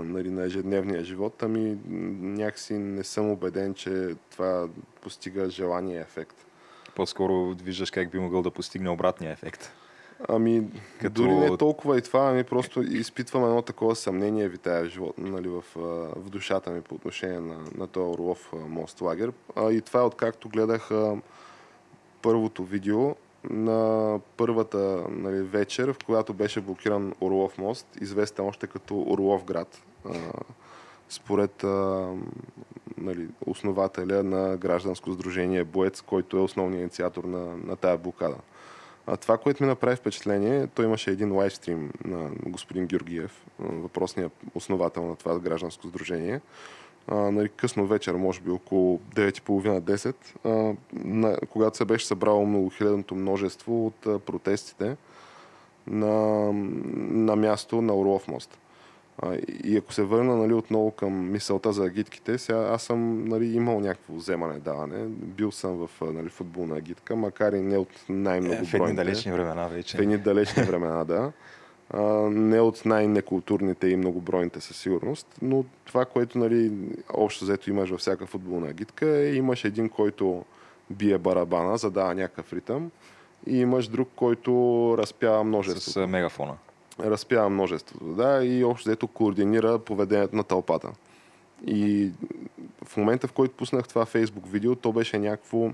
[0.03, 1.77] нали, на ежедневния живот, ами
[2.21, 4.67] някакси не съм убеден, че това
[5.01, 6.45] постига желания ефект.
[6.95, 9.71] По-скоро виждаш как би могъл да постигне обратния ефект.
[10.29, 10.63] Ами,
[11.01, 15.21] Като- дори не толкова и това, ами просто изпитвам едно такова съмнение витая в живота,
[15.21, 15.63] нали, в,
[16.15, 19.31] в душата ми по отношение на, на този Орлов мост лагер.
[19.55, 21.15] А, и това е откакто гледах а,
[22.21, 23.15] първото видео
[23.49, 29.81] на първата нали, вечер, в която беше блокиран Орлов мост, известен още като Орлов град.
[31.10, 31.63] Според
[32.97, 38.38] нали, основателя на гражданско сдружение Боец, който е основният инициатор на, на тая блокада.
[39.07, 45.05] А това, което ми направи впечатление, той имаше един лайвстрим на господин Георгиев, въпросният основател
[45.05, 46.41] на това гражданско сдружение.
[47.07, 53.15] А, нали, късно вечер, може би около 9.30-10, а, на, когато се беше събрало многохилядното
[53.15, 54.95] множество от а, протестите
[55.87, 56.51] на,
[56.93, 58.57] на място на Орлов мост.
[59.21, 63.55] А, и ако се върна нали, отново към мисълта за агитките, сега аз съм нали,
[63.55, 65.05] имал някакво вземане даване.
[65.07, 68.09] Бил съм в нали, футболна агитка, макар и не от
[68.53, 69.97] Е, в едни далечни времена вече.
[69.97, 71.31] В едни далечни времена, да.
[71.89, 76.71] А, не от най-некултурните и многобройните със сигурност, но това, което нали,
[77.13, 80.45] общо взето имаш във всяка футболна агитка е имаш един, който
[80.89, 82.91] бие барабана, задава някакъв ритъм
[83.47, 86.54] и имаш друг, който разпява множество С мегафона.
[87.00, 90.91] разпява множеството, да, и общо взето координира поведението на тълпата.
[91.67, 92.12] И
[92.86, 95.69] в момента, в който пуснах това фейсбук видео, то беше някакво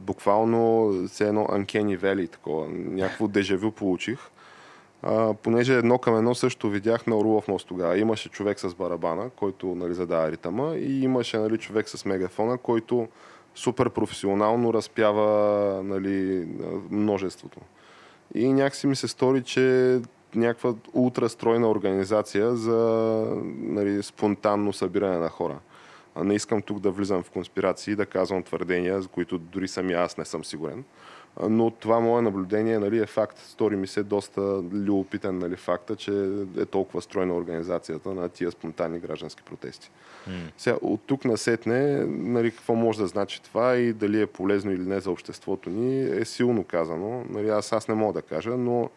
[0.00, 4.18] буквално все едно Uncanny Valley, такова, някакво дежавю получих.
[5.02, 7.98] А, понеже едно към едно също видях на Орлов мост тогава.
[7.98, 13.08] Имаше човек с барабана, който нали, задава ритъма и имаше нали, човек с мегафона, който
[13.54, 16.46] супер професионално разпява нали,
[16.90, 17.60] множеството.
[18.34, 20.00] И някакси ми се стори, че
[20.34, 22.76] някаква ултрастройна организация за
[23.46, 25.58] нали, спонтанно събиране на хора.
[26.16, 30.18] Не искам тук да влизам в конспирации, да казвам твърдения, за които дори сами аз
[30.18, 30.84] не съм сигурен.
[31.42, 33.38] Но това мое наблюдение нали, е факт.
[33.38, 34.40] Стори ми се доста
[34.72, 39.90] любопитен нали, факта, че е толкова стройна организацията на тия спонтанни граждански протести.
[40.56, 44.82] Сега, от тук насетне, нали, какво може да значи това и дали е полезно или
[44.82, 47.24] не за обществото ни, е силно казано.
[47.30, 48.90] Нали, аз, аз не мога да кажа, но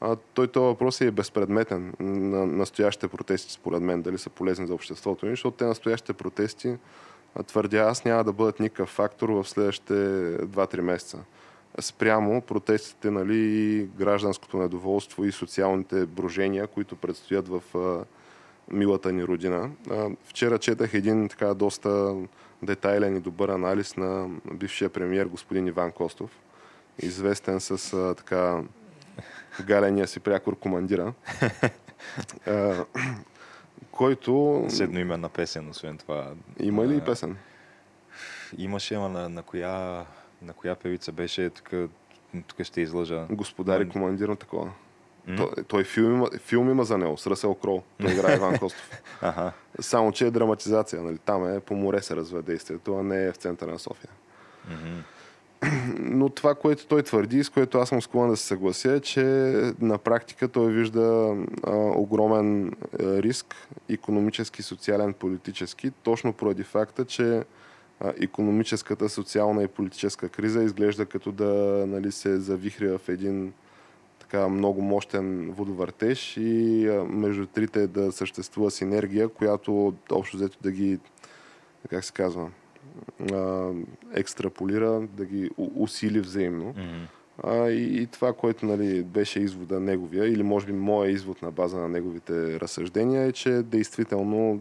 [0.00, 4.74] а, той този въпрос е безпредметен на настоящите протести, според мен, дали са полезни за
[4.74, 6.76] обществото ни, защото те настоящите протести,
[7.46, 11.18] твърдя аз, няма да бъдат никакъв фактор в следващите 2-3 месеца.
[11.80, 17.62] Спрямо протестите, нали, и гражданското недоволство и социалните брожения, които предстоят в
[18.70, 19.70] милата ни родина.
[20.24, 22.14] Вчера четах един така доста
[22.62, 26.30] детайлен и добър анализ на бившия премьер господин Иван Костов,
[26.98, 28.62] известен с а, така
[29.64, 31.12] галения си прякор командира,
[32.46, 32.84] а,
[33.92, 34.64] който...
[34.68, 36.32] Седно име на песен, освен това.
[36.60, 37.36] Има ли песен?
[38.58, 40.04] Имаше, ама на, на, коя,
[40.42, 41.70] на коя певица беше, тук,
[42.46, 43.26] тук ще излъжа.
[43.30, 43.90] Господари М.
[43.90, 44.70] командирно такова.
[45.26, 45.36] М?
[45.36, 47.82] Той, той филм, има, филм има за него, с Ръсел Кроу.
[48.00, 49.02] Той играе Иван Костов.
[49.22, 49.52] Аха.
[49.80, 51.02] Само, че е драматизация.
[51.02, 51.18] Нали?
[51.18, 54.10] Там е по море се развива действието, а не е в центъра на София.
[54.70, 55.00] Мгм.
[55.98, 59.00] Но това, което той твърди, и с което аз съм склонен да се съглася, е,
[59.00, 59.22] че
[59.80, 62.72] на практика той вижда а, огромен а,
[63.22, 63.54] риск,
[63.88, 67.42] економически, социален, политически, точно поради факта, че
[68.20, 73.52] економическата, социална и политическа криза изглежда като да нали, се завихря в един
[74.18, 80.98] така много мощен водовъртеж и между трите да съществува синергия, която общо взето да ги,
[81.90, 82.50] как се казва,
[84.14, 86.64] екстраполира, да ги усили взаимно.
[86.68, 87.04] Мгм.
[87.42, 91.50] А, и, и това, което нали, беше извода неговия, или може би моя извод на
[91.50, 94.60] база на неговите разсъждения, е, че действително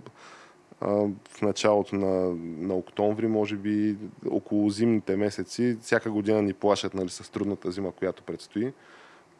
[0.81, 2.35] в началото на,
[2.67, 3.97] на октомври, може би
[4.29, 8.73] около зимните месеци, всяка година ни плашат нали, с трудната зима, която предстои.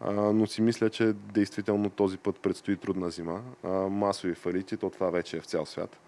[0.02, 3.42] А, но си мисля, че действително този път предстои трудна зима.
[3.64, 6.00] А, масови фалити, то това вече е в цял свят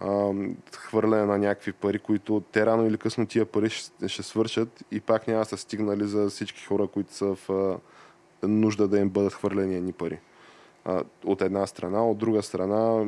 [0.00, 0.32] а,
[0.72, 5.00] хвърляне на някакви пари, които те рано или късно тия пари ще, ще свършат и
[5.00, 7.78] пак няма да са стигнали за всички хора, които са в а,
[8.48, 10.18] нужда да им бъдат хвърлени едни пари.
[10.84, 13.06] А, от една страна, от друга страна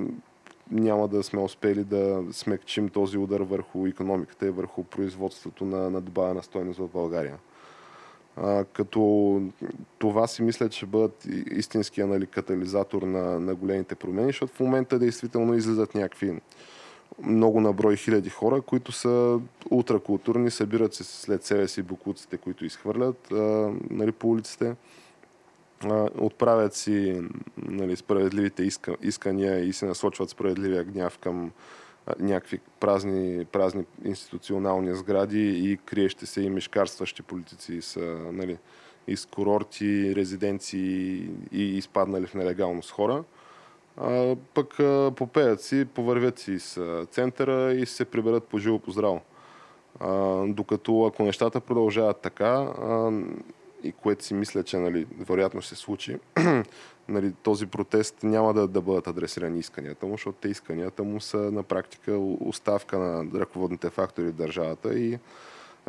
[0.70, 6.00] няма да сме успели да смекчим този удар върху економиката и върху производството на, на
[6.00, 7.38] добавена стойност в България.
[8.36, 9.42] А, като
[9.98, 14.98] това си мисля, че бъдат истинския нали, катализатор на, на големите промени, защото в момента
[14.98, 16.40] действително излизат някакви
[17.22, 19.40] много наброй хиляди хора, които са
[19.70, 24.74] ултракултурни, събират се след себе си букуците, които изхвърлят а, нали, по улиците,
[26.18, 27.22] отправят си
[27.56, 31.52] нали, справедливите иска, искания и се насочват справедливия гняв към
[32.18, 38.00] някакви празни, празни институционални сгради и криещи се и мешкарстващи политици са
[38.32, 38.58] нали,
[39.34, 43.24] курорти, резиденции и изпаднали в нелегалност хора.
[43.96, 48.90] А, пък а, попеят си, повървят си с центъра и се приберат по живо по
[48.90, 49.20] здраво.
[50.00, 53.10] А, докато ако нещата продължават така, а,
[53.82, 56.18] и което си мисля, че нали, вероятно ще се случи,
[57.08, 61.36] нали, този протест няма да, да бъдат адресирани исканията му, защото те исканията му са
[61.36, 65.18] на практика оставка на ръководните фактори в държавата и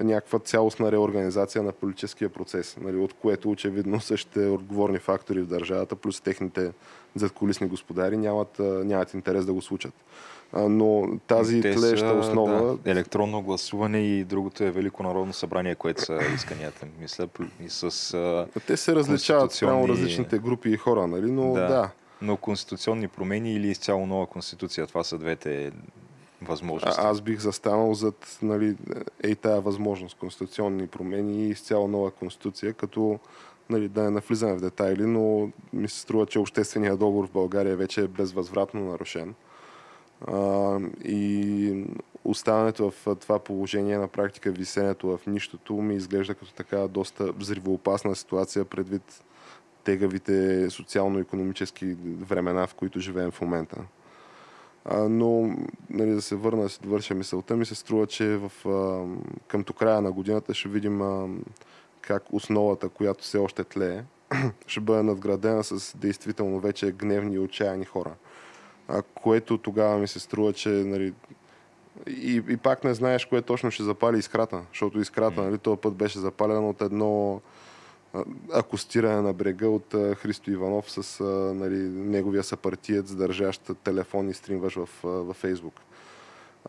[0.04, 5.96] някаква цялостна реорганизация на политическия процес, нали, от което очевидно същите отговорни фактори в държавата,
[5.96, 6.72] плюс техните
[7.16, 9.94] задколисни господари нямат, нямат интерес да го случат.
[10.54, 15.76] Но тази Те тлееща са, основа Да, електронно гласуване и другото е Велико народно събрание,
[15.76, 17.28] което са исканията, мисля,
[17.66, 18.48] и с...
[18.68, 21.32] Те се различават конституционни- различните групи и хора, нали?
[21.32, 21.54] но.
[21.54, 21.68] Да.
[21.68, 21.90] да.
[22.22, 25.72] Но конституционни промени или изцяло нова конституция, това са двете
[26.42, 27.02] възможности.
[27.04, 28.76] А, аз бих застанал зад нали,
[29.24, 33.20] ей тая възможност, конституционни промени и изцяло нова конституция, като
[33.70, 37.76] нали, да не навлизаме в детайли, но ми се струва, че общественият договор в България
[37.76, 39.36] вече е безвъзвратно нарушен.
[40.28, 41.86] А, и
[42.24, 48.16] оставането в това положение на практика висенето в нищото ми изглежда като така доста взривоопасна
[48.16, 49.24] ситуация предвид
[49.84, 53.78] тегавите социално-економически времена, в които живеем в момента.
[54.92, 55.56] А, но,
[55.90, 59.06] нали, да се върна, да си довърша мисълта, ми се струва, че в, а,
[59.48, 61.28] къмто края на годината ще видим а,
[62.02, 64.04] как основата, която все още тлее,
[64.68, 68.12] ще бъде надградена с действително вече гневни и отчаяни хора.
[68.88, 71.14] А, което тогава ми се струва, че нали,
[72.08, 75.94] и, и пак не знаеш кое точно ще запали искрата, защото искрата, нали, този път
[75.94, 77.42] беше запалена от едно
[78.54, 81.24] акустиране на брега от Христо Иванов с
[81.56, 85.74] нали, неговия съпартиец, държащ телефон и стримваш в, във Фейсбук.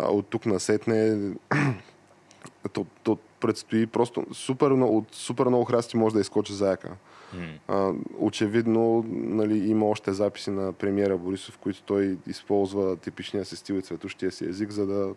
[0.00, 1.30] От тук насетне
[2.72, 6.90] то, то предстои просто супер, много- от супер много храсти може да изкочи заека.
[7.68, 13.56] А, очевидно нали, има още записи на премиера Борисов, в които той използва типичния си
[13.56, 15.14] стил и цветущия си език, за да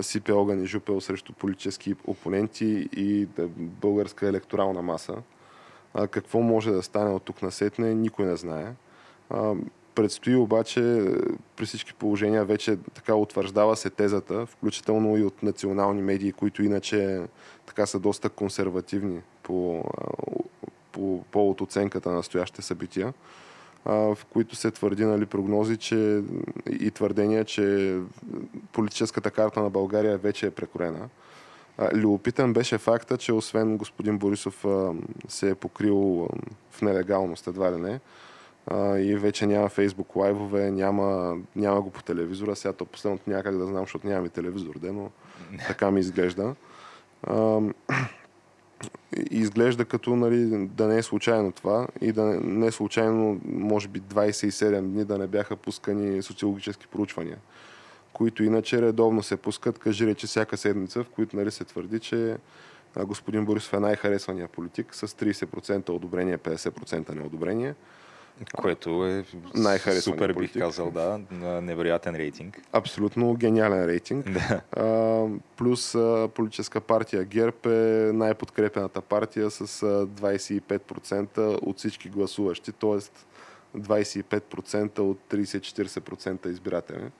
[0.00, 3.28] сипе огън и жупел срещу политически опоненти и
[3.58, 5.14] българска електорална маса.
[6.10, 8.72] Какво може да стане от тук насетне, никой не знае.
[9.94, 11.04] Предстои обаче
[11.56, 17.20] при всички положения вече така утвърждава се тезата, включително и от национални медии, които иначе
[17.66, 19.84] така са доста консервативни по,
[20.92, 23.12] по повод оценката на настоящите събития,
[23.84, 26.22] в които се твърди нали, прогнози че,
[26.80, 27.98] и твърдения, че
[28.72, 31.08] политическата карта на България вече е прекорена.
[31.94, 34.64] Любопитен беше факта, че освен господин Борисов
[35.28, 36.28] се е покрил
[36.70, 38.00] в нелегалност, едва ли не,
[39.02, 42.56] и вече няма фейсбук лайвове, няма, няма го по телевизора.
[42.56, 45.10] Сега то последното някак да знам, защото нямам и телевизор, де, но
[45.66, 46.54] така ми изглежда.
[49.30, 54.00] Изглежда като нали, да не е случайно това и да не е случайно, може би
[54.00, 57.38] 27 дни да не бяха пускани социологически проучвания,
[58.12, 62.36] които иначе редовно се пускат, кажи речи всяка седмица, в които нали, се твърди, че
[62.96, 67.74] господин Борисов е най-харесвания политик с 30% одобрение, 50% неодобрение.
[68.56, 69.24] Което е
[70.00, 71.20] супер, бих казал, да.
[71.60, 72.60] Невероятен рейтинг.
[72.72, 74.30] Абсолютно гениален рейтинг.
[74.30, 74.60] Да.
[74.72, 75.26] А,
[75.56, 82.98] плюс а, политическа партия ГЕРБ е най-подкрепената партия с а, 25% от всички гласуващи, т.е.
[83.78, 87.10] 25% от 30-40% избиратели.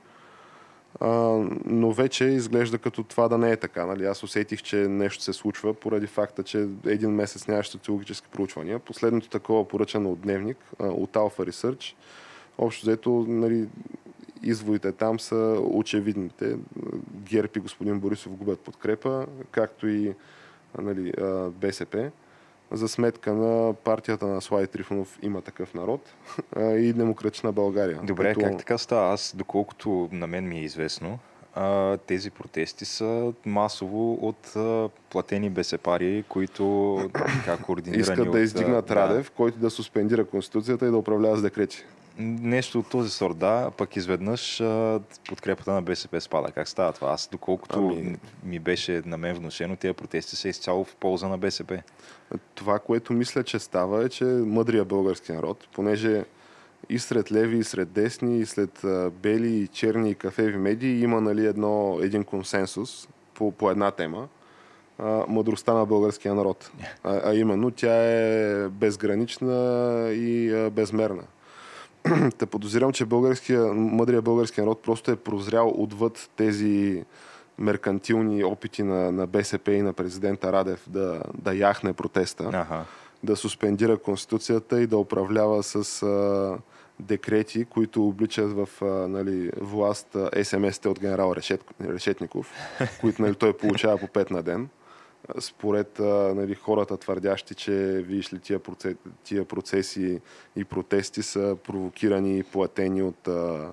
[1.64, 3.86] Но вече изглежда като това да не е така.
[3.86, 4.04] Нали?
[4.04, 8.78] Аз усетих, че нещо се случва поради факта, че един месец нямаше социологически проучвания.
[8.78, 11.94] Последното такова поръчано от Дневник, а, от Alpha Research,
[12.58, 13.68] общо взето нали,
[14.42, 16.56] изводите там са очевидните.
[17.12, 20.14] ГЕРБ и господин Борисов губят подкрепа, както и
[20.78, 21.12] нали,
[21.50, 22.10] БСП
[22.72, 26.00] за сметка на партията на Слави Трифонов има такъв народ
[26.58, 28.00] и Демократична България.
[28.02, 28.46] Добре, като...
[28.46, 29.12] как така става?
[29.12, 31.18] Аз, доколкото на мен ми е известно,
[32.06, 34.54] тези протести са масово от
[35.10, 39.30] платени бесепари, които така координирани Искат да издигнат от, Радев, да.
[39.30, 41.84] който да суспендира Конституцията и да управлява с декрети.
[42.18, 46.52] Нещо от този сорт, да, пък изведнъж а, подкрепата на БСП спада.
[46.52, 47.10] Как става това?
[47.10, 48.16] Аз, доколкото ами...
[48.44, 51.82] ми беше на мен внушено, тези протести са изцяло в полза на БСП.
[52.54, 56.24] Това, което мисля, че става е, че мъдрия български народ, понеже
[56.88, 61.02] и сред леви, и сред десни, и след а, бели, и черни, и кафеви медии
[61.02, 64.28] има нали, едно, един консенсус по, по една тема
[64.98, 66.70] а, мъдростта на българския народ.
[67.04, 69.54] А, а именно, тя е безгранична
[70.12, 71.22] и а, безмерна.
[72.38, 77.04] Те подозирам, че българския, мъдрия български народ просто е прозрял отвъд тези
[77.58, 82.84] меркантилни опити на, на БСП и на президента Радев да, да яхне протеста, ага.
[83.22, 86.58] да суспендира Конституцията и да управлява с а,
[87.00, 92.52] декрети, които обличат в а, нали, власт СМС-те от генерал Решет, Решетников,
[93.00, 94.68] които нали, той получава по 5 на ден
[95.40, 97.72] според а, нали, хората твърдящи, че
[98.06, 100.20] видиш ли тия процеси, тия процеси
[100.56, 103.70] и протести са провокирани и платени от а,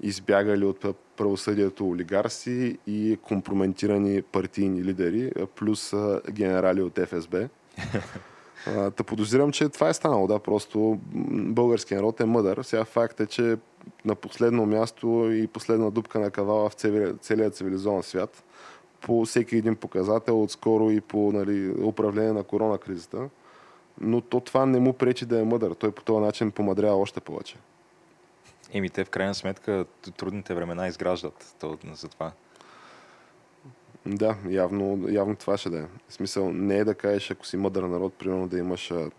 [0.00, 0.84] избягали от
[1.16, 7.48] правосъдието олигарси и компрометирани партийни лидери, плюс а, генерали от ФСБ.
[8.96, 10.26] Та подозирам, че това е станало.
[10.26, 10.98] Да, просто
[11.30, 12.62] българският народ е мъдър.
[12.62, 13.56] Сега факт е, че
[14.04, 16.74] на последно място и последна дупка на кавала в
[17.20, 18.44] целия цивилизован свят–
[19.04, 23.28] по всеки един показател, отскоро и по нали, управление на корона кризата.
[24.00, 25.74] Но то това не му пречи да е мъдър.
[25.74, 27.56] Той по този начин помадрява още повече.
[28.72, 29.84] Еми, те в крайна сметка
[30.16, 32.32] трудните времена изграждат то, за това.
[34.06, 35.86] Да, явно, явно това ще да е.
[36.08, 39.10] В смисъл, не е да кажеш, ако си мъдър народ, примерно да имаш а,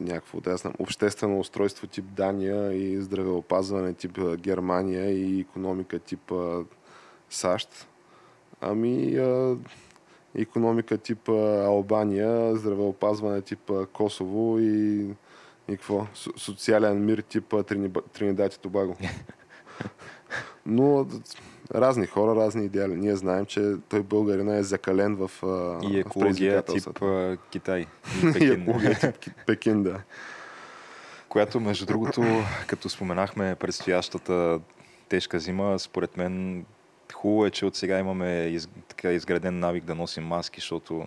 [0.00, 6.64] някакво, да знам, обществено устройство тип Дания и здравеопазване тип Германия и економика тип а,
[7.30, 7.86] САЩ
[8.66, 9.56] Ами, а,
[10.34, 15.00] економика тип Албания, здравеопазване тип Косово и,
[15.68, 16.06] и какво?
[16.14, 17.54] социален мир тип
[18.12, 18.96] Тринидад и Тобаго.
[20.66, 21.06] Но
[21.74, 22.96] разни хора, разни идеали.
[22.96, 25.30] Ние знаем, че той българина е закален в
[25.90, 27.02] И екология в тип
[27.50, 27.86] Китай.
[28.40, 30.00] И екология тип Пекин, да.
[31.28, 32.22] Която, между другото,
[32.66, 34.60] като споменахме предстоящата
[35.08, 36.64] тежка зима, според мен
[37.12, 41.06] Хубаво е, че от сега имаме из, така, изграден навик да носим маски, защото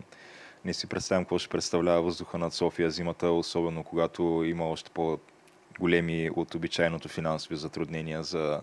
[0.66, 6.30] не си представям какво ще представлява въздуха над София зимата, особено когато има още по-големи
[6.36, 8.62] от обичайното финансови затруднения за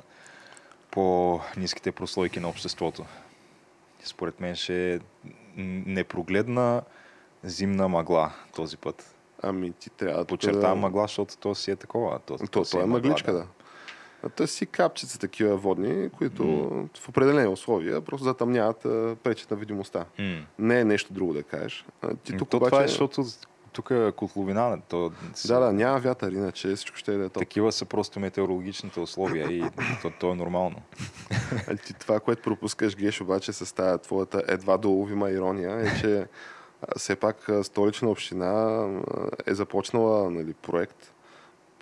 [0.90, 3.04] по-низките прослойки на обществото.
[4.04, 5.00] Според мен ще е
[5.56, 6.82] непрогледна
[7.42, 9.14] зимна мъгла този път.
[9.42, 10.86] Ами ти трябва Подчертавам да...
[10.86, 12.18] мъгла, защото то си е такова.
[12.18, 13.38] То, то, то, то е, е мъгличка, да.
[13.38, 13.46] да.
[14.28, 16.98] Та си капчици такива водни, които mm.
[16.98, 18.82] в определени условия просто затъмняват,
[19.22, 20.04] пречат на видимостта.
[20.18, 20.42] Mm.
[20.58, 21.86] Не е нещо друго да кажеш.
[22.24, 22.70] Ти тук то обаче...
[22.70, 23.24] това е, защото
[23.74, 24.78] тук е котловина.
[24.88, 25.12] То...
[25.46, 29.52] Да, да, няма вятър, иначе всичко ще е да е Такива са просто метеорологичните условия
[29.52, 29.64] и
[30.02, 30.76] то, то е нормално.
[31.68, 36.26] А ти това, което пропускаш, Геш, обаче с тази твоята едва доловима ирония, е, че
[36.96, 38.86] все пак столична община
[39.46, 41.13] е започнала нали, проект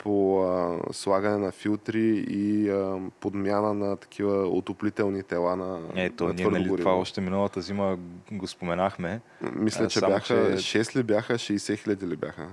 [0.02, 6.34] по а, слагане на филтри и а, подмяна на такива отоплителни тела на Ето, на
[6.34, 7.98] ние нали, това още миналата зима
[8.32, 9.20] го споменахме.
[9.52, 12.46] Мисля, А, че бяха че- 6 ли бяха, 60 хиляди ли бяха?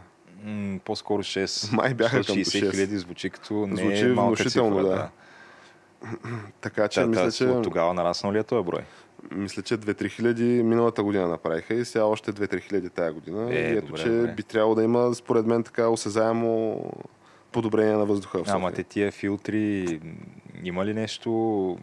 [0.43, 1.73] М, по-скоро 6.
[1.75, 2.71] Май бяха към 60 6.
[2.71, 4.89] хиляди звучи като не Звучи е малка внушително, цифра.
[4.89, 5.09] да.
[6.61, 8.81] Така че, Та, мисля, та, че, От тогава нараснал ли е този брой?
[9.31, 13.47] мисля, че 2-3 хиляди миналата година направиха и сега още 2-3 хиляди тая година.
[13.49, 14.31] Е, и ето, добре, че добре.
[14.31, 16.81] би трябвало да има, според мен, така осезаемо
[17.51, 18.75] подобрение на въздуха в Ама София.
[18.75, 19.99] те тия филтри,
[20.63, 21.77] има ли нещо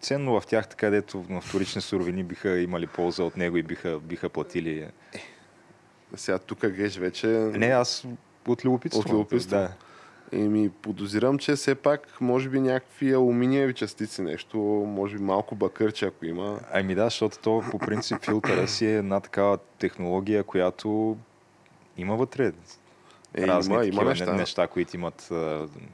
[0.00, 3.98] ценно в тях, така дето на вторични суровини биха имали полза от него и биха,
[3.98, 4.86] биха платили?
[6.16, 7.26] Сега тук геш вече...
[7.26, 8.06] Не, аз
[8.48, 9.00] от любопитство.
[9.00, 9.56] От любопитство.
[9.56, 9.72] Да.
[10.32, 15.54] И ми подозирам, че все пак, може би някакви алуминиеви частици, нещо, може би малко
[15.54, 16.60] бакърче, ако има.
[16.72, 21.16] Ами да, защото то по принцип филтъра си е една такава технология, която
[21.96, 22.52] има вътре
[23.34, 24.32] Е, разни има, има неща.
[24.32, 25.32] неща, които имат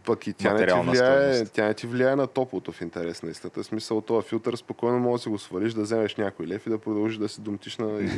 [0.05, 3.31] Пък и тя не, ти влияе, тя не ти влияе на топлото в интерес на
[3.31, 3.65] истата.
[3.65, 6.79] Смисъл, този филтър спокойно може да си го свалиш, да вземеш някой лев и да
[6.79, 8.11] продължиш да си домтиш на, и,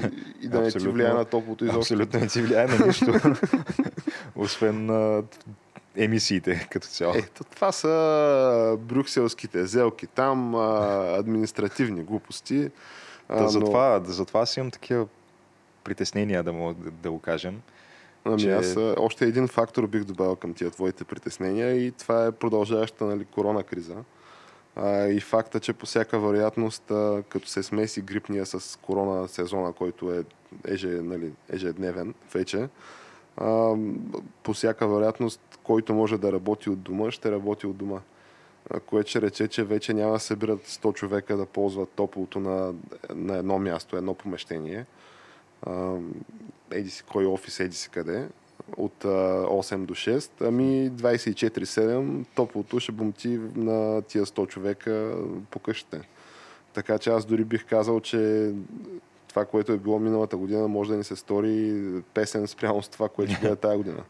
[0.43, 1.95] и да не ти влияе на топлото изобщо.
[1.95, 3.13] абсолютно не ти влияе на нищо,
[4.37, 5.23] освен на
[5.97, 7.15] емисиите като цяло.
[7.17, 10.55] Ето, това са брюкселските зелки там,
[11.19, 12.71] административни глупости.
[13.29, 15.07] Да, но- затова, да, затова аз имам такива
[15.85, 17.61] притеснения, да, му, да, да го кажем.
[18.25, 22.33] Ами че- аз още един фактор бих добавил към тия твоите притеснения и това е
[22.33, 23.97] продължаващата нали, корона криза.
[24.77, 29.73] А, и факта, че по всяка вероятност, а, като се смеси грипния с корона сезона,
[29.73, 30.25] който е
[30.65, 32.69] еже, нали, ежедневен вече,
[33.37, 33.75] а,
[34.43, 38.01] по всяка вероятност, който може да работи от дома, ще работи от дома.
[38.87, 42.75] Което ще рече, че вече няма да събират 100 човека да ползват топлото на,
[43.15, 44.87] на едно място, едно помещение.
[45.63, 45.97] А,
[46.75, 48.29] еди си кой офис, еди си къде,
[48.77, 55.17] от а, 8 до 6, ами 24-7 топлото ще бумти на тия 100 човека
[55.51, 56.01] по къщите.
[56.75, 58.53] Така че аз дори бих казал, че
[59.29, 61.83] това, което е било миналата година, може да ни се стори
[62.15, 64.05] песен спрямо с това, което ще бъде тази година.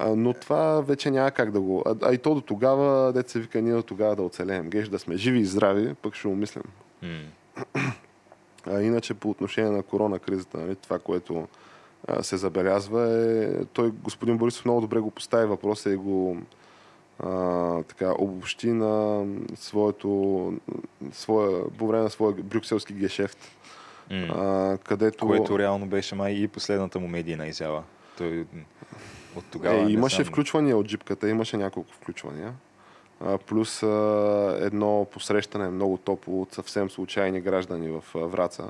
[0.00, 1.82] Но това вече няма как да го...
[1.86, 4.70] А, а и то до тогава, се вика, ние до тогава да оцелеем.
[4.70, 6.64] Геш да сме живи и здрави, пък ще умислим.
[7.02, 7.20] М.
[8.66, 11.48] А иначе по отношение на корона кризата, нали, това, което
[12.08, 16.36] а, се забелязва е, той господин Борисов много добре го постави въпроса и го
[17.18, 20.52] а, така, обобщи на своето,
[21.12, 23.38] своя, по време на своя брюкселски гешефт,
[24.10, 24.16] М.
[24.16, 27.82] а, където Което реално беше май и последната му медийна изява.
[28.18, 28.46] Той
[29.36, 29.90] от тогава.
[29.90, 30.26] е, имаше знам.
[30.26, 32.52] включвания от джипката, имаше няколко включвания.
[33.46, 33.82] Плюс
[34.60, 38.64] едно посрещане много топло от съвсем случайни граждани в Враца.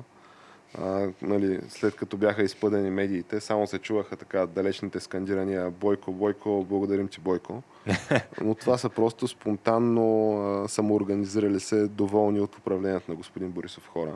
[0.78, 6.66] А, нали, след като бяха изпъдени медиите, само се чуваха така далечните скандирания Бойко, Бойко,
[6.68, 7.62] благодарим ти Бойко.
[8.40, 14.12] Но това са просто спонтанно а, самоорганизирали се доволни от управлението на господин Борисов хора.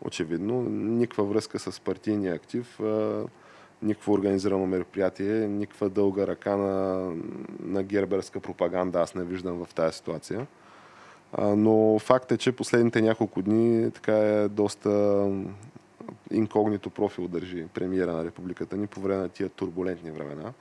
[0.00, 3.24] Очевидно, никаква връзка с партийния актив, а,
[3.82, 7.10] никакво организирано мероприятие, никаква дълга ръка на,
[7.60, 10.46] на герберска пропаганда аз не виждам в тази ситуация.
[11.38, 15.26] Но факт е, че последните няколко дни така е доста
[16.30, 20.52] инкогнито профил държи премиера на републиката ни по време на тия турбулентни времена.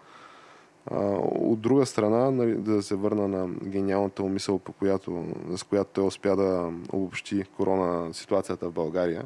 [1.21, 5.91] От друга страна, нали, да се върна на гениалната му мисъл, по която, с която
[5.93, 9.23] той успя да обобщи корона ситуацията в България,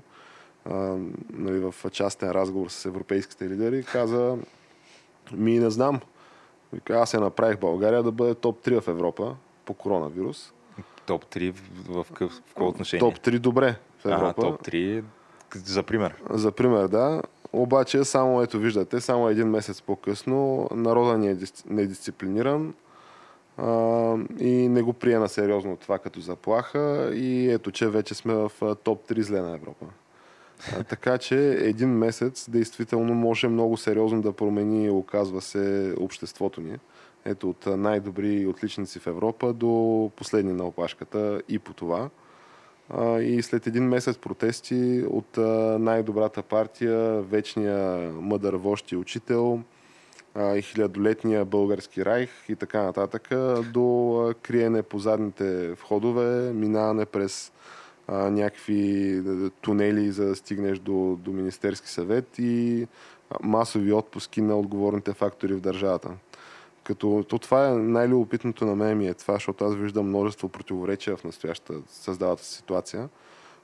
[0.66, 0.98] а,
[1.30, 4.38] нали, в частен разговор с европейските лидери, каза,
[5.34, 6.00] ми не знам,
[6.90, 9.36] аз я направих България да бъде топ 3 в Европа
[9.66, 10.54] по коронавирус.
[11.06, 13.00] Топ 3 в, в, къв- в какво отношение?
[13.00, 14.42] Топ 3 добре в а, Европа.
[14.42, 15.04] топ 3
[15.56, 16.16] за пример.
[16.30, 17.22] За пример, да.
[17.54, 22.74] Обаче, само ето виждате, само един месец по-късно народа ни е дис- недисциплиниран
[23.58, 23.68] а,
[24.40, 28.52] и не го прие на сериозно това като заплаха и ето, че вече сме в
[28.62, 29.86] а, топ 3 зле на Европа.
[30.90, 36.78] Така че един месец действително може много сериозно да промени, оказва се, обществото ни.
[37.26, 42.10] Ето от най-добри отличници в Европа до последни на опашката и по това.
[43.22, 45.38] И след един месец протести от
[45.82, 49.60] най-добрата партия, вечния мъдър вожд и учител,
[50.56, 53.30] и хилядолетния български райх и така нататък,
[53.74, 57.52] до криене по задните входове, минаване през
[58.08, 59.22] а, някакви
[59.62, 62.88] тунели, за да стигнеш до, до Министерски съвет и
[63.44, 66.12] масови отпуски на отговорните фактори в държавата.
[66.84, 71.18] Като то това е най-любопитното на мен ми е това, защото аз виждам множество противоречия
[71.18, 73.10] в настоящата създалата се ситуация.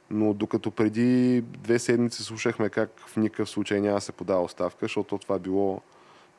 [0.10, 4.86] Но докато преди две седмици слушахме как в никакъв случай няма да се подава оставка,
[4.86, 5.82] защото това било,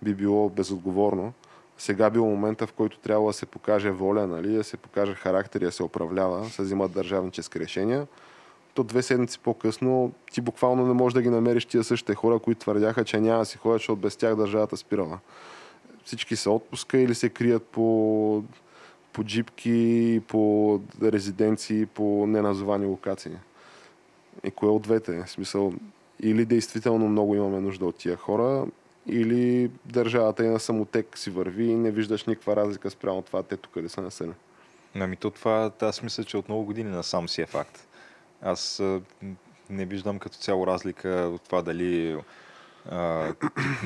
[0.02, 1.32] би било безотговорно,
[1.82, 5.60] Сега бил момента, в който трябва да се покаже воля, нали, да се покаже характер
[5.60, 8.06] и да се управлява, се взимат държавнически решения.
[8.74, 12.60] То две седмици по-късно ти буквално не можеш да ги намериш тия същите хора, които
[12.60, 15.18] твърдяха, че няма да си ходят, защото без тях държавата спирала.
[16.04, 18.44] Всички са отпуска или се крият по,
[19.12, 23.36] по джипки, по резиденции, по неназовани локации.
[24.44, 25.24] И кое от двете?
[25.26, 25.72] В смисъл,
[26.20, 28.66] или действително много имаме нужда от тия хора,
[29.06, 33.56] или държавата и на самотек си върви и не виждаш никаква разлика спрямо това, те
[33.56, 34.34] тук ли са населени.
[34.94, 37.88] Ами то това, аз мисля, че от много години насам си е факт.
[38.42, 38.82] Аз
[39.70, 42.18] не виждам като цяло разлика от това дали
[42.90, 43.32] а,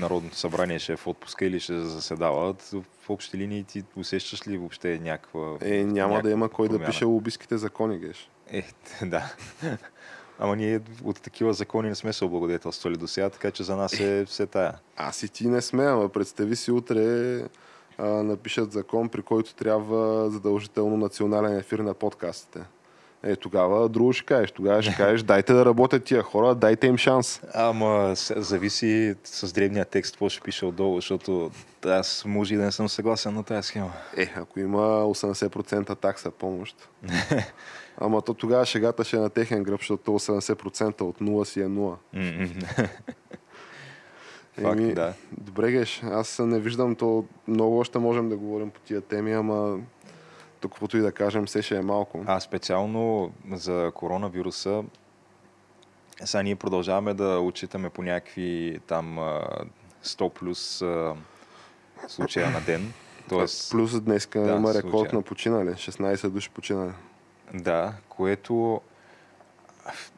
[0.00, 2.54] Народното събрание ще е в отпуска или ще заседава.
[2.72, 5.56] В общи линии ти усещаш ли въобще някаква...
[5.60, 6.84] Е, няма някаква да има кой промяна.
[6.86, 8.30] да пише лобиските закони, геш.
[8.50, 8.64] Е,
[9.02, 9.34] да.
[10.38, 14.00] Ама ние от такива закони не сме се облагодетелствали до сега, така че за нас
[14.00, 14.74] е все тая.
[14.96, 17.38] Аз и ти не сме, ама представи си утре
[17.98, 22.60] а, напишат закон, при който трябва задължително национален ефир на подкастите.
[23.22, 24.50] Е, тогава друго ще кажеш.
[24.50, 27.40] Тогава ще кажеш, дайте да работят тия хора, дайте им шанс.
[27.54, 31.50] Ама зависи с древния текст какво ще пише отдолу, защото
[31.86, 33.92] аз може и да не съм съгласен на тази схема.
[34.16, 36.88] Е, ако има 80% такса помощ.
[37.98, 41.66] Ама то тогава шегата ще е на техен гръб, защото 80% от 0 си е
[41.66, 41.96] 0.
[44.62, 45.12] Факт, Еми, да.
[45.32, 47.24] Добре, Геш, аз не виждам то.
[47.48, 49.78] Много още можем да говорим по тия теми, ама
[50.68, 52.24] каквото и да кажем, все ще е малко.
[52.26, 54.84] А специално за коронавируса,
[56.24, 59.18] сега ние продължаваме да отчитаме по някакви там
[60.04, 60.84] 100 плюс
[62.08, 62.92] случая на ден.
[63.28, 65.68] Тоест, Плюс днес да, има рекорд на починали.
[65.68, 66.92] 16 души починали.
[67.54, 68.80] Да, което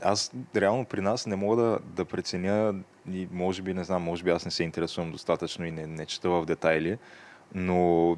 [0.03, 2.75] аз реално при нас не мога да, да преценя
[3.13, 6.07] и може би, не знам, може би аз не се интересувам достатъчно и не, не
[6.07, 6.99] чета в детайли,
[7.55, 8.17] но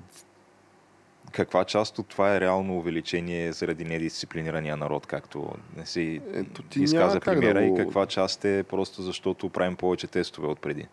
[1.32, 6.82] каква част от това е реално увеличение заради недисциплинирания народ, както не си Ето, ти
[6.82, 7.74] изказа премиера да го...
[7.74, 10.86] и каква част е просто защото правим повече тестове от преди?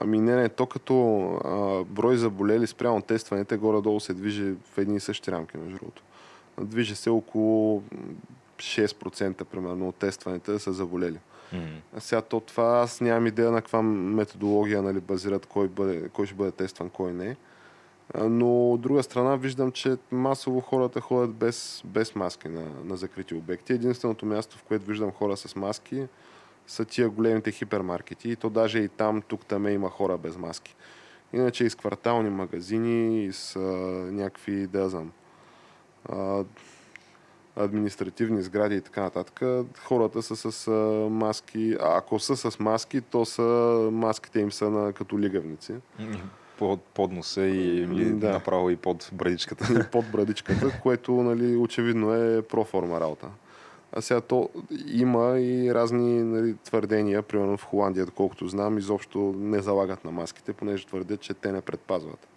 [0.00, 4.96] Ами не, не, то като а, брой заболели спрямо тестваните горе-долу се движи в едни
[4.96, 6.02] и същи рамки, между другото.
[6.60, 7.82] Движи се около
[8.56, 11.18] 6% примерно от тестваните са заболели.
[11.54, 11.78] Mm-hmm.
[11.96, 16.26] А сега то това аз нямам идея на каква методология нали, базират кой, бъде, кой
[16.26, 17.36] ще бъде тестван, кой не.
[18.14, 23.34] Но от друга страна виждам, че масово хората ходят без, без маски на, на закрити
[23.34, 23.72] обекти.
[23.72, 26.06] Единственото място, в което виждам хора с маски,
[26.66, 28.30] са тия големите хипермаркети.
[28.30, 30.76] И то даже и там, тук там има хора без маски.
[31.32, 33.60] Иначе из квартални магазини, из а,
[34.12, 35.12] някакви, да знам,
[36.08, 36.44] а,
[37.56, 40.70] административни сгради и така нататък, хората са с а,
[41.10, 41.76] маски.
[41.80, 43.42] А ако са с маски, то са
[43.92, 45.74] маските им са на, като лигавници
[46.58, 48.30] под, под носа и да.
[48.30, 49.66] направо и под брадичката.
[49.72, 53.28] И под брадичката, което нали, очевидно е проформа работа.
[53.92, 54.50] А сега то
[54.86, 60.52] има и разни нали, твърдения, примерно в Холандия, доколкото знам, изобщо не залагат на маските,
[60.52, 62.28] понеже твърдят, че те не предпазват.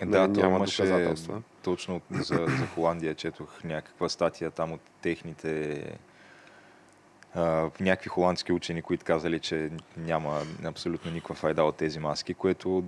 [0.00, 1.42] Е, да, нали, няма доказателства.
[1.62, 5.84] Точно за, за Холандия четох някаква статия там от техните
[7.36, 12.84] Uh, някакви холандски учени, които казали, че няма абсолютно никаква файда от тези маски, което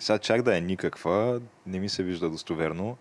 [0.00, 2.96] сега чак да е никаква, не ми се вижда достоверно,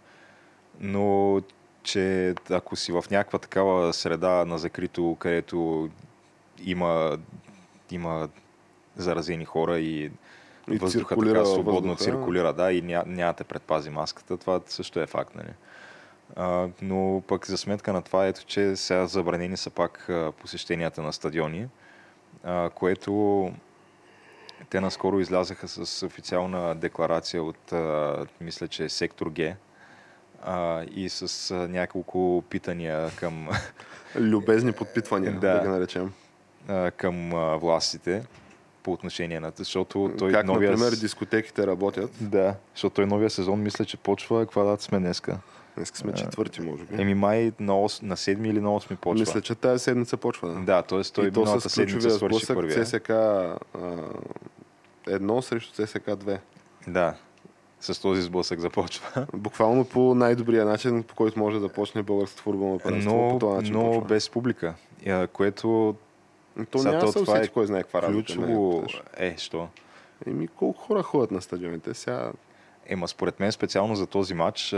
[0.79, 1.41] но
[1.83, 5.89] че ако си в някаква такава среда на закрито, където
[6.63, 7.17] има,
[7.91, 8.29] има
[8.95, 10.11] заразени хора и,
[10.71, 12.03] и въздуха така свободно въздуха.
[12.03, 15.53] циркулира, да, и ня, няма те предпази маската, това също е факт, нали?
[16.35, 20.09] А, но пък за сметка на това, ето, че сега забранени са пак
[20.41, 21.67] посещенията на стадиони,
[22.43, 23.51] а, което
[24.69, 29.55] те наскоро излязаха с официална декларация от, а, мисля, че е сектор Г
[30.41, 33.49] а, и с а, няколко питания към...
[34.15, 36.13] Любезни подпитвания, да, да ги наречем.
[36.67, 38.23] А, към а, властите
[38.83, 39.51] по отношение на...
[39.55, 40.71] Защото той как, новия...
[40.71, 42.11] например, дискотеките работят.
[42.21, 44.45] Да, защото той новия сезон мисля, че почва...
[44.45, 45.37] Каква дата сме днеска?
[45.75, 47.01] Днес сме четвърти, може би.
[47.01, 49.19] Еми май на, 8, на 7 или на 8 почва.
[49.19, 50.53] Мисля, че тази седмица почва.
[50.53, 51.01] Да, да т.е.
[51.01, 52.85] той и миналата седмица свърши първия.
[52.85, 53.11] ЦСК
[55.09, 56.39] едно срещу ЦСК 2.
[56.87, 57.15] Да,
[57.79, 59.27] с този сблъсък започва.
[59.33, 63.29] Буквално по най-добрия начин, по който може да почне българското футболно първенство.
[63.33, 64.07] Но, по начин но почва.
[64.07, 64.73] без публика,
[65.33, 65.95] което...
[66.71, 68.83] То няма се усети, е кой знае каква ключово...
[69.17, 69.67] Е, що?
[70.27, 72.31] Еми, колко хора ходят на стадионите сега?
[72.85, 74.75] Ема, според мен специално за този матч,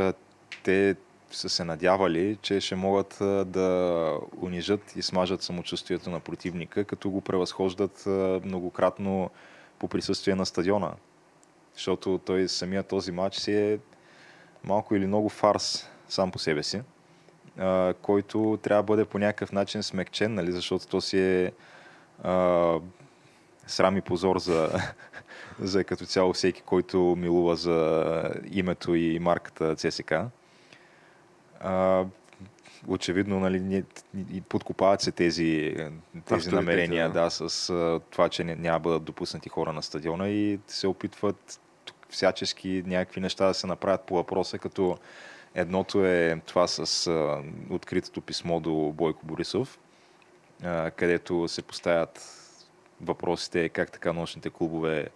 [0.64, 0.96] те
[1.32, 7.22] са се надявали, че ще могат да унижат и смажат самочувствието на противника, като го
[7.22, 8.04] превъзхождат
[8.46, 9.30] многократно
[9.82, 10.92] по присъствие на стадиона.
[11.74, 13.80] защото той самия този матч си е
[14.64, 16.82] малко или много фарс сам по себе си,
[17.58, 21.52] а, който трябва да бъде по някакъв начин смекчен, нали, защото то си е
[22.24, 22.80] а,
[23.68, 24.70] срам и позор за,
[25.60, 30.14] за като цяло всеки, който милува за името и марката ЦСК.
[31.60, 32.06] А,
[32.88, 33.84] очевидно нали,
[34.50, 35.76] подкопават се тези,
[36.26, 37.24] тези намерения да.
[37.24, 41.60] да, с а, това, че няма да бъдат допуснати хора на стадиона и се опитват
[42.10, 44.98] всячески някакви неща да се направят по въпроса, като
[45.56, 49.80] едното е това с а, откритото писмо до Бойко Борисов,
[50.64, 52.38] а, където се поставят
[53.02, 55.08] въпросите как така нощните клубове,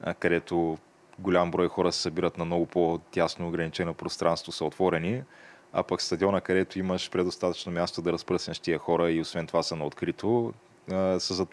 [0.00, 0.78] а, където
[1.18, 5.22] голям брой хора се събират на много по-тясно ограничено пространство, са отворени,
[5.72, 9.76] а пък стадиона, където имаш предостатъчно място да разпръснеш тия хора и освен това са
[9.76, 10.52] на открито,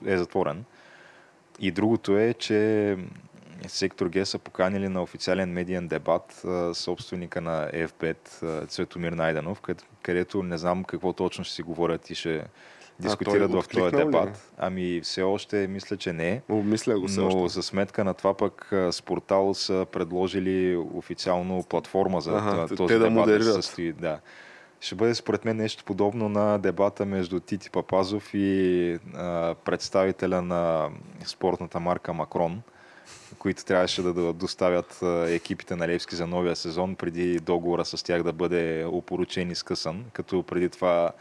[0.05, 0.65] е затворен.
[1.59, 2.97] И другото е, че
[3.67, 8.15] сектор Г са поканили на официален медиен дебат собственика на F5
[8.67, 9.61] Цветомир Найданов,
[10.01, 12.45] където не знам какво точно ще си говорят и ще
[12.99, 14.29] дискутират в този дебат.
[14.29, 14.33] Ли?
[14.57, 16.41] Ами все още мисля, че не.
[16.49, 17.53] О, мисля го но още.
[17.53, 22.99] за сметка на това пък с портал са предложили официално платформа за ага, този те
[22.99, 23.93] дебат да, да състои.
[23.93, 24.19] Да.
[24.79, 30.89] Ще бъде според мен нещо подобно на дебата между Тити Папазов и а, представителя на
[31.25, 32.61] спортната марка Макрон,
[33.39, 38.33] които трябваше да доставят екипите на Левски за новия сезон, преди договора с тях да
[38.33, 41.11] бъде опоручен и скъсан, като преди това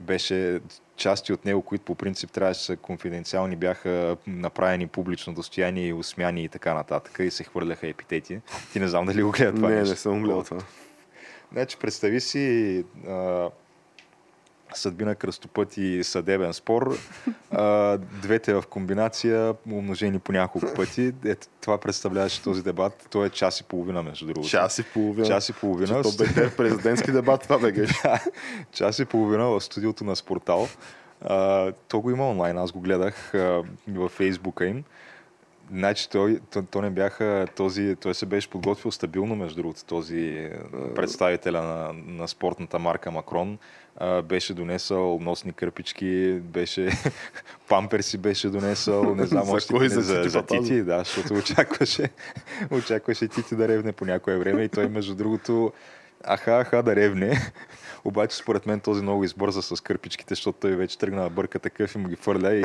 [0.00, 0.60] беше
[0.96, 5.92] части от него, които по принцип трябваше да са конфиденциални, бяха направени публично достояние и
[5.92, 8.40] усмяни и така нататък и се хвърляха епитети.
[8.72, 9.90] Ти не знам дали го гледа това Не, нещо.
[9.90, 10.60] не съм гледал това.
[11.52, 13.50] Значи, представи си а,
[14.74, 16.98] съдбина кръстопът и съдебен спор.
[17.50, 21.12] А, двете в комбинация, умножени по няколко пъти.
[21.24, 23.06] Ето, това представляваше този дебат.
[23.10, 24.48] Той е час и половина, между другото.
[24.48, 25.26] Час и половина.
[25.26, 26.02] Час и половина.
[26.02, 27.86] То бе президентски дебат, това бе
[28.72, 30.68] час и половина в студиото на Спортал.
[31.20, 34.84] А, то го има онлайн, аз го гледах а, във фейсбука им.
[35.70, 40.50] Значи той, то, то не бяха този, той се беше подготвил стабилно, между другото, този
[40.94, 43.58] представителя на, на спортната марка Макрон.
[43.96, 46.90] А, беше донесъл носни кърпички, беше
[47.68, 52.10] памперси беше донесъл, не знам още за, за, за, за Тити, да, защото очакваше,
[52.70, 55.72] очакваше Тити да ревне по някое време и той между другото
[56.24, 57.52] аха, аха да ревне.
[58.06, 61.94] Обаче според мен този много избърза с кърпичките, защото той вече тръгна да бърка такъв
[61.94, 62.64] и му ги фърля и,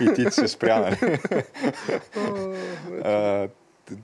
[0.00, 0.80] и, ти, се спря.
[0.80, 1.18] Нали?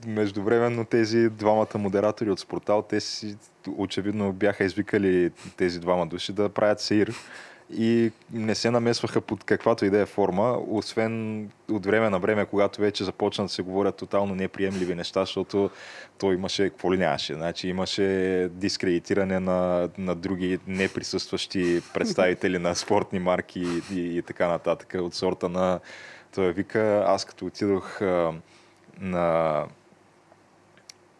[0.07, 3.37] междувременно тези двамата модератори от Спортал, те си
[3.77, 7.13] очевидно бяха извикали тези двама души да правят сеир
[7.77, 12.45] и не се намесваха под каквато и да е форма, освен от време на време,
[12.45, 15.69] когато вече започнат да се говорят тотално неприемливи неща, защото
[16.17, 23.19] то имаше, какво ли нямаше, значи имаше дискредитиране на, на други неприсъстващи представители на спортни
[23.19, 25.79] марки и, и, и така нататък, от сорта на
[26.35, 28.33] той вика, аз като отидох а,
[28.99, 29.65] на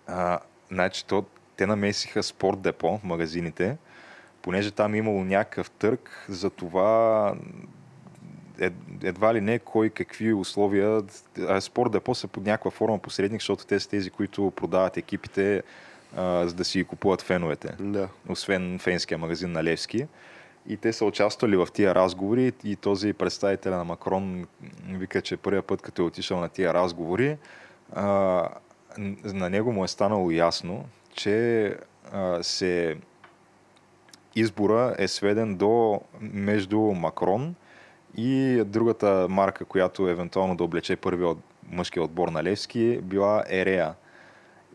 [0.08, 0.39] а,
[0.72, 1.26] значи то,
[1.58, 3.78] те намесиха спорт депо, магазините,
[4.44, 7.34] понеже там е имало някакъв търг, за това
[9.04, 11.04] едва ли не кой какви условия.
[11.60, 15.64] Спорт депо са под някаква форма посредник, защото те са тези, които продават екипите,
[16.18, 17.76] а, за да си купуват феновете.
[17.80, 18.10] Да.
[18.30, 20.08] Освен фенския магазин на Левски.
[20.68, 24.48] И те са участвали в тия разговори и този представител на Макрон
[24.89, 27.38] вика, че първият път, като е отишъл на тия разговори,
[27.94, 28.04] а,
[29.24, 31.68] на него му е станало ясно, че
[32.12, 32.98] а, се
[34.36, 37.56] избора е сведен до между Макрон
[38.18, 41.40] и другата марка, която евентуално да облече първия от
[41.72, 43.94] мъжкия отбор на Левски, била Ерея.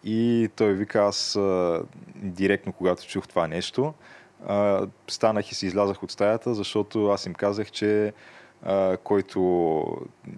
[0.05, 1.83] И той вика, аз а,
[2.15, 3.95] директно, когато чух това нещо,
[5.09, 8.13] станах и си излязах от стаята, защото аз им казах, че
[8.63, 9.85] а, който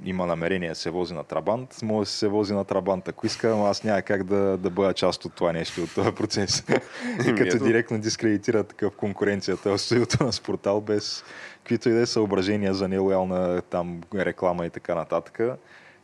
[0.04, 3.48] има намерение да се вози на Трабант, може да се вози на Трабант, ако иска,
[3.48, 6.64] но аз няма как да, да бъда част от това нещо, от този процес.
[7.26, 11.24] и като директно дискредитира такъв конкуренцията в студиото на Спортал, без
[11.58, 15.40] каквито и да е съображения за нелоялна там реклама и така нататък.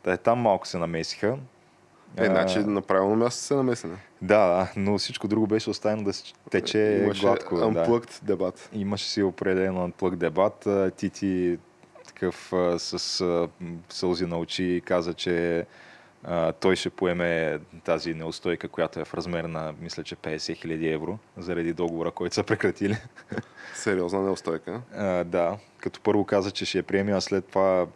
[0.03, 1.37] Та, там малко се намесиха.
[2.17, 3.97] Е, значи на правилно място се намесена.
[4.21, 6.11] Да, но всичко друго беше оставено да
[6.49, 7.55] тече Имаше гладко.
[7.55, 8.27] Unplugged да.
[8.27, 8.69] дебат.
[8.73, 10.67] Имаше си определено Unplugged дебат.
[10.95, 11.57] Тити
[12.19, 13.47] такъв с а,
[13.89, 15.65] сълзи на очи каза, че
[16.23, 20.87] а, той ще поеме тази неустойка, която е в размер на, мисля, че 50 хиляди
[20.87, 22.97] евро, заради договора, който са прекратили.
[23.75, 24.81] Сериозна неустойка.
[24.95, 27.87] А, да, като първо каза, че ще я приеме, а след това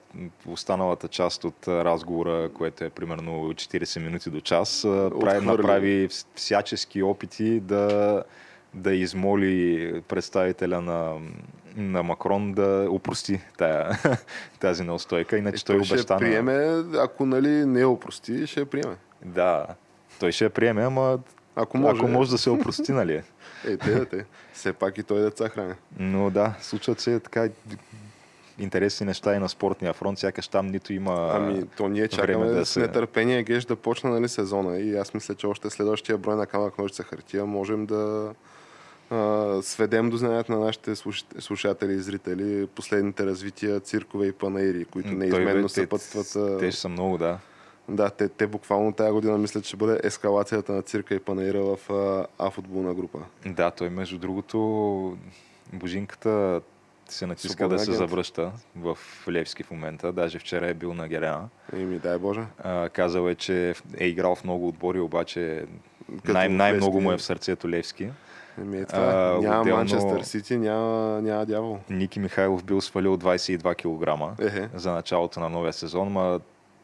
[0.45, 4.81] останалата част от разговора, което е примерно 40 минути до час,
[5.19, 8.23] прави, направи всячески опити да,
[8.73, 11.17] да измоли представителя на
[11.75, 13.99] на Макрон да опрости тая,
[14.59, 16.19] тази неустойка, иначе е, той, той обещана...
[16.19, 18.95] Ще приеме, ако нали не опрости, ще я приеме.
[19.25, 19.65] Да,
[20.19, 21.19] той ще я приеме, ама
[21.55, 23.21] ако може, ако може да се опрости, нали?
[23.67, 24.25] Е, те да те.
[24.53, 25.75] Все пак и той деца храня.
[25.99, 27.49] Но да, случват се така
[28.59, 32.65] интересни неща и на спортния фронт, сякаш там нито има Ами, то ние чакаме да
[32.65, 36.45] с нетърпение Геш да почне нали, сезона и аз мисля, че още следващия брой на
[36.45, 38.33] камък ножица хартия можем да
[39.61, 40.95] сведем до знанието на нашите
[41.39, 46.59] слушатели и зрители последните развития, циркове и панаири, които неизменно съпътстват.
[46.59, 47.39] Те, те са много, да.
[47.89, 51.77] Да, те, те буквално тази година мислят, че бъде ескалацията на цирка и панаира в
[52.39, 53.19] А футболна група.
[53.45, 55.17] Да, той между другото
[55.73, 56.61] Божинката
[57.09, 58.97] се натиска Свободен да се завръща в
[59.29, 60.11] Левски в момента.
[60.11, 61.39] Даже вчера е бил на Гереа.
[61.73, 62.41] Еми, дай Боже.
[62.59, 65.65] А, казал е, че е играл в много отбори, обаче
[66.27, 68.09] най- най-много му е в сърцето Левски.
[68.61, 68.99] Еми е това.
[68.99, 69.77] А, няма отделно...
[69.77, 71.79] Манчестър Сити, няма, няма дявол.
[71.89, 74.69] Ники Михайлов бил свалил 22 кг Ехе.
[74.73, 76.39] за началото на новия сезон, ма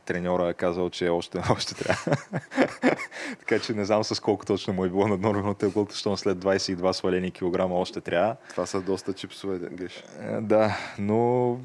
[0.05, 2.17] треньора е казал, че още, още трябва.
[3.39, 6.91] така че не знам с колко точно му е било наднормено теглото, защото след 22
[6.91, 8.35] свалени килограма още трябва.
[8.49, 10.03] Това са доста чипсове, геш.
[10.21, 11.57] Е, да, но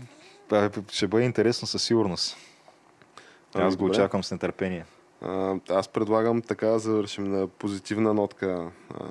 [0.90, 2.36] ще бъде интересно със сигурност.
[3.54, 4.84] Аз го очаквам с нетърпение.
[5.68, 9.04] Аз предлагам така да завършим на позитивна нотка а,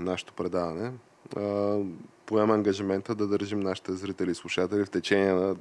[0.00, 0.92] нашето предаване.
[1.36, 1.78] А,
[2.26, 5.56] поема ангажимента да държим нашите зрители и слушатели в течение на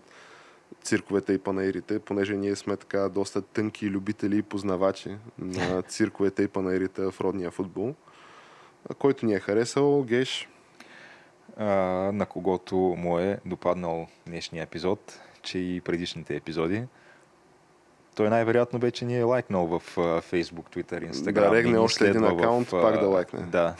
[0.84, 6.47] цирковете и панаирите, понеже ние сме така доста тънки любители и познавачи на цирковете и
[6.47, 7.95] панаирите в родния футбол.
[8.97, 10.49] Който ни е харесал, Геш?
[11.58, 11.66] А,
[12.14, 16.84] на когото му е допаднал днешния епизод, че и предишните епизоди
[18.16, 21.32] той най-вероятно вече ни е лайкнал в Facebook, Twitter, Instagram.
[21.32, 23.41] Да, регне още един акаунт, в, пак да лайкне.
[23.41, 23.76] Да.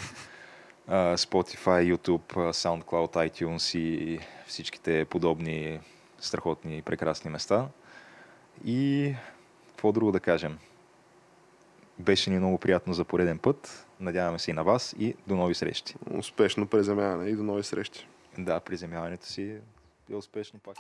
[1.16, 5.80] Spotify, YouTube, SoundCloud, iTunes и всичките подобни
[6.20, 7.68] страхотни и прекрасни места.
[8.66, 9.14] И
[9.68, 10.58] какво друго да кажем?
[12.00, 13.88] Беше ни много приятно за пореден път.
[14.00, 15.96] Надяваме се и на вас и до нови срещи.
[16.12, 18.08] Успешно приземяване и до нови срещи.
[18.38, 19.60] Да, приземяването си
[20.12, 20.78] е успешно пак.